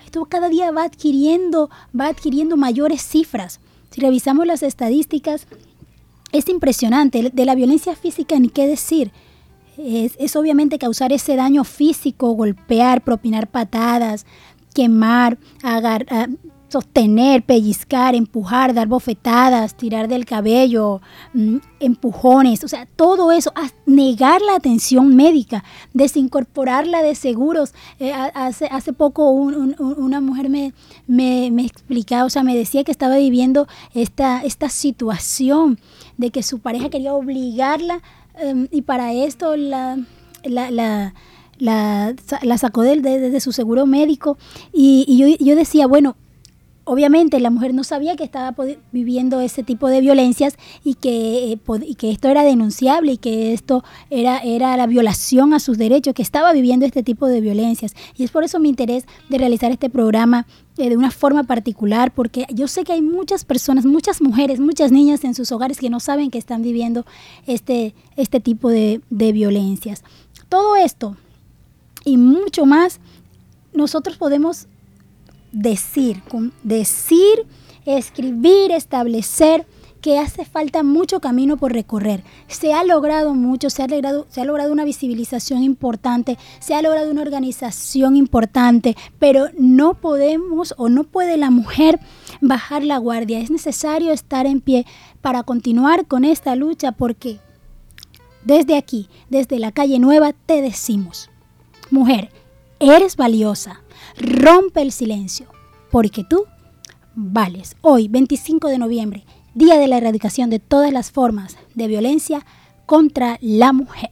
esto 0.08 0.26
cada 0.26 0.48
día 0.48 0.72
va 0.72 0.84
adquiriendo, 0.84 1.70
va 1.98 2.08
adquiriendo 2.08 2.56
mayores 2.56 3.02
cifras. 3.02 3.60
Si 3.92 4.00
revisamos 4.00 4.48
las 4.48 4.64
estadísticas, 4.64 5.48
es 6.32 6.48
impresionante. 6.48 7.30
De 7.34 7.46
la 7.46 7.56
violencia 7.56 7.94
física 7.96 8.40
ni 8.40 8.48
qué 8.48 8.68
decir. 8.68 9.12
Es, 9.78 10.36
obviamente 10.36 10.80
causar 10.80 11.12
ese 11.12 11.36
daño 11.36 11.64
físico, 11.66 12.32
golpear, 12.32 13.04
propinar 13.04 13.48
patadas, 13.48 14.26
quemar, 14.74 15.38
agarrar, 15.62 16.30
sostener, 16.70 17.44
pellizcar, 17.44 18.16
empujar, 18.16 18.74
dar 18.74 18.88
bofetadas, 18.88 19.76
tirar 19.76 20.08
del 20.08 20.26
cabello, 20.26 21.02
mm, 21.34 21.58
empujones, 21.80 22.64
o 22.64 22.68
sea, 22.68 22.86
todo 22.86 23.32
eso, 23.32 23.54
negar 23.86 24.42
la 24.42 24.56
atención 24.56 25.16
médica, 25.16 25.64
desincorporarla 25.94 27.02
de 27.02 27.16
seguros. 27.16 27.74
Eh, 28.00 28.12
hace, 28.12 28.68
hace 28.68 28.94
poco 28.94 29.30
una 29.30 30.22
mujer 30.22 30.50
me, 30.50 30.74
me, 31.08 31.50
me, 31.52 31.66
explicaba, 31.66 32.26
o 32.26 32.30
sea, 32.30 32.44
me 32.44 32.56
decía 32.56 32.84
que 32.84 32.92
estaba 32.92 33.18
viviendo 33.18 33.68
esta, 33.94 34.44
esta 34.44 34.70
situación 34.70 35.80
de 36.18 36.32
que 36.32 36.44
su 36.44 36.60
pareja 36.60 36.90
quería 36.90 37.14
obligarla 37.14 38.02
em, 38.36 38.68
y 38.72 38.82
para 38.82 39.14
esto 39.14 39.56
la, 39.56 39.98
la, 40.44 40.72
la 40.72 41.14
la, 41.60 42.14
sacó 42.58 42.84
de, 42.84 43.40
su 43.40 43.52
seguro 43.52 43.88
médico 43.88 44.38
y, 44.72 45.06
y 45.08 45.18
yo, 45.18 45.46
yo 45.46 45.56
decía, 45.56 45.88
bueno, 45.88 46.16
obviamente 46.88 47.40
la 47.40 47.50
mujer 47.50 47.74
no 47.74 47.84
sabía 47.84 48.16
que 48.16 48.24
estaba 48.24 48.56
viviendo 48.92 49.40
ese 49.42 49.62
tipo 49.62 49.88
de 49.90 50.02
violencias 50.02 50.58
y 50.84 50.96
que, 50.96 51.52
eh, 51.52 51.60
esto 52.02 52.30
era 52.30 52.44
denunciable 52.44 53.14
y 53.14 53.18
que 53.18 53.54
esto 53.54 53.84
era, 54.10 54.42
la 54.78 54.88
violación 54.88 55.54
a 55.54 55.60
sus 55.60 55.78
derechos, 55.78 56.14
que 56.14 56.22
estaba 56.22 56.54
viviendo 56.54 56.86
este 56.86 57.04
tipo 57.04 57.28
de 57.28 57.42
violencias. 57.42 57.94
Y 58.16 58.24
es 58.24 58.32
por 58.32 58.44
eso 58.44 58.60
mi 58.60 58.70
interés 58.70 59.06
de 59.30 59.38
realizar 59.38 59.72
este 59.72 59.90
programa 59.90 60.48
eh, 60.78 60.90
de 60.90 60.98
una 60.98 61.12
forma 61.12 61.44
particular, 61.44 62.14
porque 62.14 62.46
yo 62.54 62.68
sé 62.68 62.84
que 62.84 62.94
hay 62.94 63.02
muchas 63.02 63.46
personas, 63.46 63.86
muchas 63.86 64.22
mujeres, 64.22 64.60
muchas 64.60 64.92
niñas 64.92 65.24
en 65.24 65.36
sus 65.36 65.52
hogares 65.52 65.78
que 65.78 65.90
no 65.90 66.00
saben 66.00 66.32
que 66.32 66.38
están 66.38 66.62
viviendo 66.62 67.06
este, 67.46 67.94
este 68.16 68.40
tipo 68.40 68.70
de 68.70 69.02
violencias. 69.10 70.04
Todo 70.50 70.76
esto 70.78 71.18
y 72.08 72.16
mucho 72.16 72.66
más, 72.66 73.02
nosotros 73.74 74.16
podemos 74.16 74.68
decir, 75.58 76.22
decir, 76.64 77.48
escribir, 77.86 78.72
establecer 78.72 79.66
que 80.02 80.20
hace 80.20 80.46
falta 80.46 80.84
mucho 80.84 81.20
camino 81.20 81.58
por 81.58 81.74
recorrer. 81.74 82.24
Se 82.48 82.74
ha 82.74 82.84
logrado 82.84 83.34
mucho, 83.34 83.72
se 83.72 83.82
ha 83.82 83.88
logrado, 83.88 84.28
se 84.30 84.40
ha 84.40 84.46
logrado 84.46 84.72
una 84.72 84.86
visibilización 84.86 85.64
importante, 85.64 86.38
se 86.60 86.76
ha 86.76 86.82
logrado 86.84 87.10
una 87.10 87.24
organización 87.24 88.16
importante, 88.16 88.96
pero 89.18 89.48
no 89.58 89.96
podemos 89.96 90.76
o 90.78 90.90
no 90.90 91.04
puede 91.04 91.38
la 91.38 91.50
mujer 91.50 92.00
bajar 92.40 92.84
la 92.84 93.00
guardia. 93.00 93.40
Es 93.40 93.50
necesario 93.50 94.12
estar 94.12 94.46
en 94.46 94.62
pie 94.62 94.86
para 95.22 95.42
continuar 95.42 96.06
con 96.06 96.24
esta 96.24 96.56
lucha 96.56 96.92
porque 96.92 97.40
desde 98.46 98.78
aquí, 98.78 99.10
desde 99.30 99.58
la 99.58 99.72
calle 99.72 99.98
nueva, 99.98 100.34
te 100.34 100.62
decimos, 100.62 101.32
mujer, 101.90 102.30
eres 102.80 103.16
valiosa 103.16 103.82
Rompe 104.20 104.82
el 104.82 104.92
silencio, 104.92 105.46
porque 105.92 106.24
tú 106.24 106.46
vales. 107.14 107.76
Hoy, 107.82 108.08
25 108.08 108.68
de 108.68 108.80
noviembre, 108.80 109.26
Día 109.54 109.78
de 109.78 109.88
la 109.88 109.98
Erradicación 109.98 110.50
de 110.50 110.60
todas 110.60 110.92
las 110.92 111.12
formas 111.12 111.56
de 111.76 111.88
violencia 111.88 112.44
contra 112.88 113.38
la 113.42 113.74
mujer. 113.74 114.10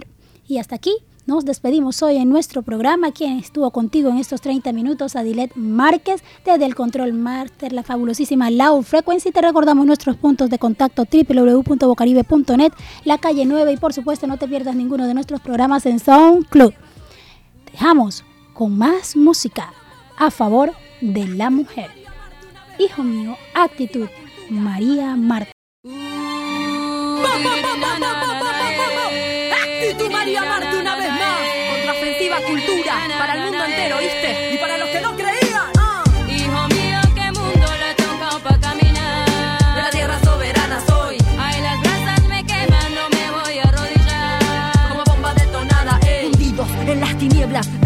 Y 0.47 0.59
hasta 0.59 0.75
aquí 0.75 0.91
nos 1.25 1.43
despedimos 1.43 2.03
hoy 2.03 2.17
en 2.17 2.29
nuestro 2.29 2.61
programa. 2.61 3.13
Quien 3.13 3.39
estuvo 3.39 3.71
contigo 3.71 4.09
en 4.09 4.17
estos 4.17 4.41
30 4.41 4.73
minutos, 4.73 5.15
Adilet 5.15 5.55
Márquez, 5.55 6.23
desde 6.45 6.65
el 6.65 6.75
Control 6.75 7.11
Master, 7.13 7.73
la 7.73 7.81
fabulosísima 7.81 8.51
Lau 8.51 8.83
Frequency. 8.83 9.31
Te 9.31 9.41
recordamos 9.41 9.87
nuestros 9.87 10.17
puntos 10.17 10.51
de 10.51 10.59
contacto 10.59 11.05
www.bocaribe.net, 11.11 12.73
la 13.05 13.17
calle 13.17 13.45
9 13.45 13.71
y 13.71 13.77
por 13.77 13.91
supuesto 13.91 14.27
no 14.27 14.37
te 14.37 14.47
pierdas 14.47 14.75
ninguno 14.75 15.07
de 15.07 15.15
nuestros 15.15 15.41
programas 15.41 15.87
en 15.87 15.99
SoundCloud. 15.99 16.73
Dejamos 17.71 18.23
con 18.53 18.77
más 18.77 19.15
música 19.15 19.73
a 20.17 20.31
favor 20.31 20.73
de 21.01 21.27
la 21.27 21.49
mujer. 21.49 21.89
Hijo 22.77 23.03
mío, 23.03 23.37
actitud, 23.53 24.09
María 24.49 25.15
Marta. 25.15 25.51
Actitud 29.63 30.11
María 30.11 30.41
Marta 30.41 30.77
una 30.79 30.95
vez 30.95 31.09
más. 31.09 31.39
Contraofensiva 31.73 32.37
cultura 32.41 32.93
para 33.17 33.33
el 33.35 33.41
mundo 33.43 33.54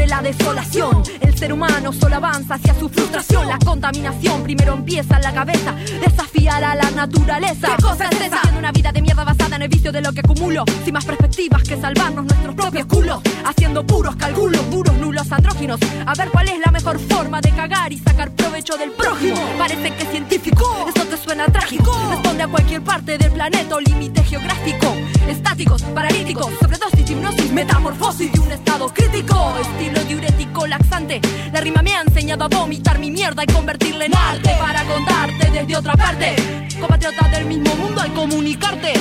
la 0.09 0.21
desolación. 0.21 1.03
El 1.21 1.37
ser 1.37 1.53
humano 1.53 1.93
solo 1.93 2.15
avanza 2.15 2.55
hacia 2.55 2.73
su 2.73 2.89
frustración. 2.89 3.47
La 3.47 3.59
contaminación 3.59 4.43
primero 4.43 4.73
empieza 4.73 5.17
en 5.17 5.23
la 5.23 5.33
cabeza. 5.33 5.75
Desafiar 6.03 6.63
a 6.63 6.75
la 6.75 6.89
naturaleza. 6.91 7.75
¿Qué 7.75 7.83
cosa 7.83 8.05
es 8.11 8.21
esa? 8.21 8.37
Haciendo 8.37 8.59
una 8.59 8.71
vida 8.71 8.91
de 8.91 9.01
mierda 9.01 9.23
basada 9.23 9.55
en 9.55 9.61
el 9.63 9.69
vicio 9.69 9.91
de 9.91 10.01
lo 10.01 10.11
que 10.11 10.21
acumulo. 10.21 10.65
Sin 10.83 10.93
más 10.93 11.05
perspectivas 11.05 11.63
que 11.63 11.79
salvarnos 11.79 12.25
nuestros 12.25 12.55
propios 12.55 12.85
culos. 12.87 13.21
Haciendo 13.45 13.85
puros 13.85 14.15
cálculos, 14.15 14.61
puros 14.63 14.97
nulos 14.97 15.31
andróginos. 15.31 15.79
A 16.05 16.13
ver 16.15 16.29
cuál 16.29 16.49
es 16.49 16.59
la 16.59 16.71
mejor 16.71 16.99
forma 16.99 17.39
de 17.41 17.51
cagar 17.51 17.93
y 17.93 17.99
sacar 17.99 18.31
provecho 18.31 18.75
del 18.77 18.91
prójimo. 18.91 19.39
Parece 19.57 19.91
que 19.91 20.03
es 20.03 20.09
científico, 20.09 20.85
esto 20.87 21.05
te 21.05 21.17
suena 21.17 21.45
trágico. 21.45 21.91
une 22.31 22.43
a 22.43 22.47
cualquier 22.47 22.81
parte 22.81 23.17
del 23.17 23.31
planeta 23.31 23.75
o 23.75 23.79
límite 23.79 24.23
geográfico. 24.23 24.95
Estáticos, 25.27 25.83
paralíticos, 25.83 26.51
sobredosis, 26.59 27.09
hipnosis, 27.09 27.51
metamorfosis 27.51 28.31
de 28.31 28.39
un 28.39 28.51
estado 28.51 28.89
crítico. 28.89 29.55
Estilo 29.61 29.98
diurético 30.03 30.67
laxante. 30.67 31.21
La 31.51 31.61
rima 31.61 31.81
me 31.81 31.93
ha 31.95 32.01
enseñado 32.01 32.45
a 32.45 32.47
vomitar 32.47 32.99
mi 32.99 33.11
mierda 33.11 33.43
y 33.43 33.47
convertirla 33.47 34.05
en 34.05 34.15
arte 34.15 34.51
para 34.59 34.83
contarte 34.85 35.51
desde 35.51 35.75
otra 35.75 35.93
parte. 35.93 36.35
Compatriotas 36.79 37.31
del 37.31 37.45
mismo 37.45 37.75
mundo 37.75 38.01
al 38.01 38.13
comunicarte. 38.13 38.93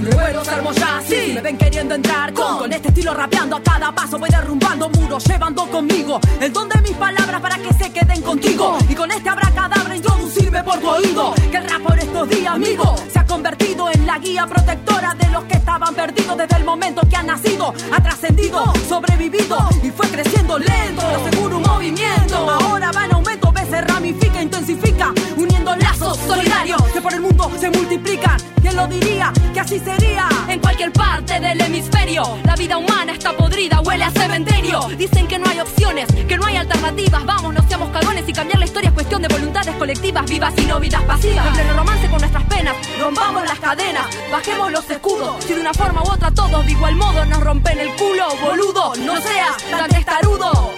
Recuerdos 0.00 0.48
armo 0.48 0.72
ya, 0.72 1.02
sí, 1.06 1.32
me 1.34 1.40
ven 1.40 1.56
queriendo 1.56 1.94
entrar 1.94 2.32
con, 2.32 2.58
con. 2.58 2.72
este 2.72 2.88
estilo 2.88 3.14
rapeando 3.14 3.56
a 3.56 3.62
cada 3.62 3.94
paso 3.94 4.18
voy 4.18 4.30
derrumbando 4.30 4.88
muros, 4.90 5.24
llevando 5.24 5.66
conmigo 5.66 6.20
el 6.40 6.52
don 6.52 6.68
de 6.68 6.80
mis 6.80 6.92
palabras 6.92 7.40
para 7.40 7.56
que 7.58 7.72
se 7.74 7.92
queden 7.92 8.22
contigo. 8.22 8.78
Y 8.88 8.94
con 8.94 9.10
este 9.10 9.28
abracadabra 9.28 9.94
introducirme 9.94 10.62
por 10.62 10.78
tu 10.78 10.88
oído. 10.88 11.34
Que 11.50 11.56
el 11.56 11.68
rap 11.68 11.82
por 11.82 11.98
estos 11.98 12.28
días, 12.28 12.54
amigo, 12.54 12.94
se 13.12 13.18
ha 13.18 13.26
convertido 13.26 13.90
en 13.90 14.06
la 14.06 14.18
guía 14.18 14.46
protectora 14.46 15.14
de 15.14 15.28
los 15.28 15.44
que 15.44 15.54
estaban 15.54 15.94
perdidos 15.94 16.36
desde 16.36 16.56
el 16.56 16.64
momento 16.64 17.02
que 17.08 17.16
ha 17.16 17.22
nacido, 17.22 17.74
ha 17.92 18.02
trascendido, 18.02 18.72
sobrevivido 18.88 19.58
y 19.82 19.90
fue 19.90 20.08
creciendo 20.08 20.58
lento, 20.58 21.02
pero 21.06 21.30
seguro 21.30 21.56
un 21.58 21.62
movimiento. 21.62 22.36
Ahora 22.36 22.90
va 22.92 23.04
en 23.04 23.14
aumento, 23.14 23.51
se 23.72 23.80
ramifica, 23.80 24.42
intensifica, 24.42 25.14
uniendo 25.34 25.74
lazos 25.76 26.18
solidarios 26.26 26.82
que 26.92 27.00
por 27.00 27.14
el 27.14 27.22
mundo 27.22 27.50
se 27.58 27.70
multiplican. 27.70 28.36
¿Quién 28.60 28.76
lo 28.76 28.86
diría? 28.86 29.32
Que 29.54 29.60
así 29.60 29.78
sería 29.78 30.28
en 30.46 30.60
cualquier 30.60 30.92
parte 30.92 31.40
del 31.40 31.58
hemisferio. 31.58 32.22
La 32.44 32.54
vida 32.54 32.76
humana 32.76 33.14
está 33.14 33.34
podrida, 33.34 33.80
huele 33.80 34.04
a 34.04 34.10
cementerio. 34.10 34.80
Dicen 34.98 35.26
que 35.26 35.38
no 35.38 35.48
hay 35.48 35.60
opciones, 35.60 36.06
que 36.28 36.36
no 36.36 36.44
hay 36.44 36.56
alternativas. 36.56 37.24
Vamos, 37.24 37.54
no 37.54 37.66
seamos 37.66 37.88
cagones 37.88 38.28
y 38.28 38.34
cambiar 38.34 38.58
la 38.58 38.66
historia 38.66 38.88
es 38.88 38.94
cuestión 38.94 39.22
de 39.22 39.28
voluntades 39.28 39.74
colectivas, 39.76 40.26
vivas 40.26 40.52
y 40.58 40.66
no 40.66 40.78
vidas 40.78 41.02
pasivas. 41.04 41.46
En 41.46 41.52
pleno 41.54 41.72
romance 41.72 42.10
con 42.10 42.18
nuestras 42.18 42.44
penas, 42.44 42.76
rompamos 43.00 43.42
las 43.44 43.58
cadenas, 43.58 44.06
bajemos 44.30 44.70
los 44.70 44.90
escudos. 44.90 45.42
Si 45.46 45.54
de 45.54 45.62
una 45.62 45.72
forma 45.72 46.02
u 46.02 46.10
otra 46.12 46.30
todos 46.30 46.66
de 46.66 46.72
igual 46.72 46.96
modo 46.96 47.24
nos 47.24 47.40
rompen 47.40 47.78
el 47.78 47.88
culo, 47.94 48.26
boludo, 48.42 48.92
no 48.96 49.18
seas 49.18 49.56
tan 49.70 49.88
testarudo. 49.88 50.72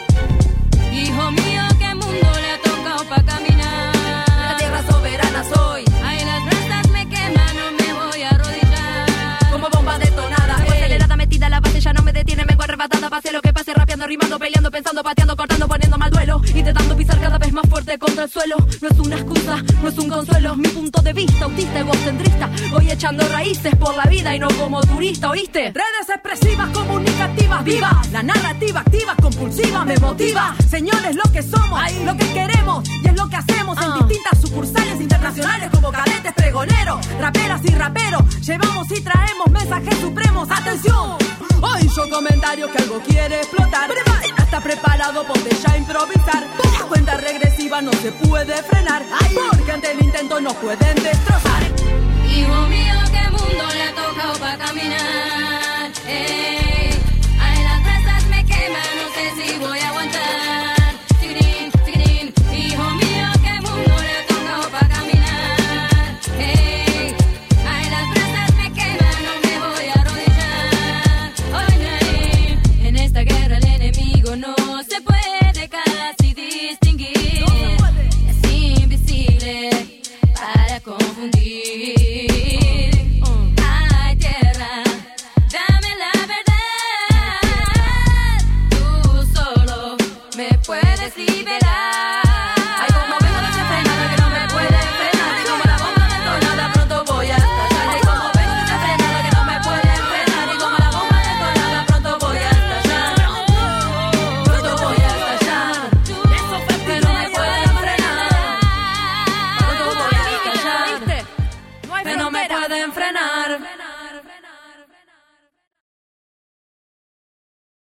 Hijo 0.92 1.30
mío, 1.33 1.43
arrebatada. 12.85 13.11
Pase 13.11 13.33
lo 13.33 13.40
que 13.40 13.53
pase, 13.53 13.75
rapeando, 13.75 14.07
rimando, 14.07 14.38
peleando, 14.38 14.70
pensando, 14.70 15.03
pateando, 15.03 15.37
cortando, 15.37 15.68
poniendo 15.68 15.99
mal 15.99 16.11
duelo. 16.11 16.40
Intentando 16.55 16.97
pisar 16.97 17.20
cada 17.20 17.38
vez 17.38 17.53
más 17.53 17.68
fuerte 17.68 17.99
contra 17.99 18.25
el 18.25 18.31
suelo. 18.31 18.57
No 18.81 18.88
es 18.88 18.99
una 18.99 19.16
excusa, 19.16 19.62
no 19.83 19.88
es 19.88 19.99
un 19.99 20.09
consuelo. 20.09 20.57
Mi 20.57 20.68
punto 20.68 21.01
de 21.03 21.12
vista, 21.12 21.44
autista, 21.44 21.81
egocentrista. 21.81 22.51
Voy 22.70 22.90
echando 22.90 23.27
raíces 23.29 23.75
por 23.77 23.97
la 23.97 24.05
vida 24.05 24.35
y 24.35 24.38
no 24.38 24.49
como 24.59 24.81
turista, 24.83 25.31
¿oíste? 25.31 25.73
Redes 25.73 26.09
expresivas, 26.09 26.68
comunicativas, 26.70 27.64
vivas. 27.64 28.11
La 28.12 28.23
narrativa 28.23 28.81
activa, 28.81 29.14
compulsiva, 29.20 29.85
me 29.85 29.97
motiva. 29.99 30.55
Señores, 30.68 31.16
lo 31.16 31.31
que 31.33 31.42
somos, 31.42 31.81
lo 32.05 32.16
que 32.16 32.33
queremos 32.33 32.88
y 32.88 33.07
es 33.07 33.14
lo 33.14 33.29
que 33.29 33.37
hacemos 33.37 33.79
en 33.83 34.07
distintas 34.07 34.40
sucursales 34.40 35.01
internacionales 35.01 35.70
como 35.73 35.90
cadetes, 35.90 36.33
pregoneros, 36.35 37.07
raperas 37.18 37.61
y 37.64 37.75
raperos. 37.75 38.40
Llevamos 38.40 38.90
y 38.90 39.01
traemos 39.01 39.51
mensajes 39.51 39.99
supremos. 39.99 40.49
¡Atención! 40.51 41.54
Hoy 41.64 41.88
yo 41.96 42.09
comentario 42.11 42.70
que 42.70 42.79
algo 42.79 43.00
quiere 43.00 43.40
explotar. 43.40 43.90
Está 44.37 44.61
preparado, 44.61 45.24
ponte 45.24 45.50
ya 45.57 45.77
improvisar. 45.79 46.46
La 46.79 46.87
cuenta 46.87 47.16
regresiva 47.16 47.81
no 47.81 47.92
se 47.92 48.12
puede 48.12 48.62
frenar. 48.62 49.03
Porque 49.50 49.72
ante 49.72 49.92
el 49.92 50.03
intento 50.03 50.40
nos 50.40 50.55
pueden 50.55 50.94
destrozar. 51.03 51.62
Hijo 52.29 52.68
mío, 52.68 52.94
qué 53.12 53.31
mundo 53.31 53.64
le 53.74 53.83
ha 53.83 53.94
tocado 53.94 54.35
pa' 54.38 54.57
caminar. 54.59 55.92
Ey, 56.07 56.43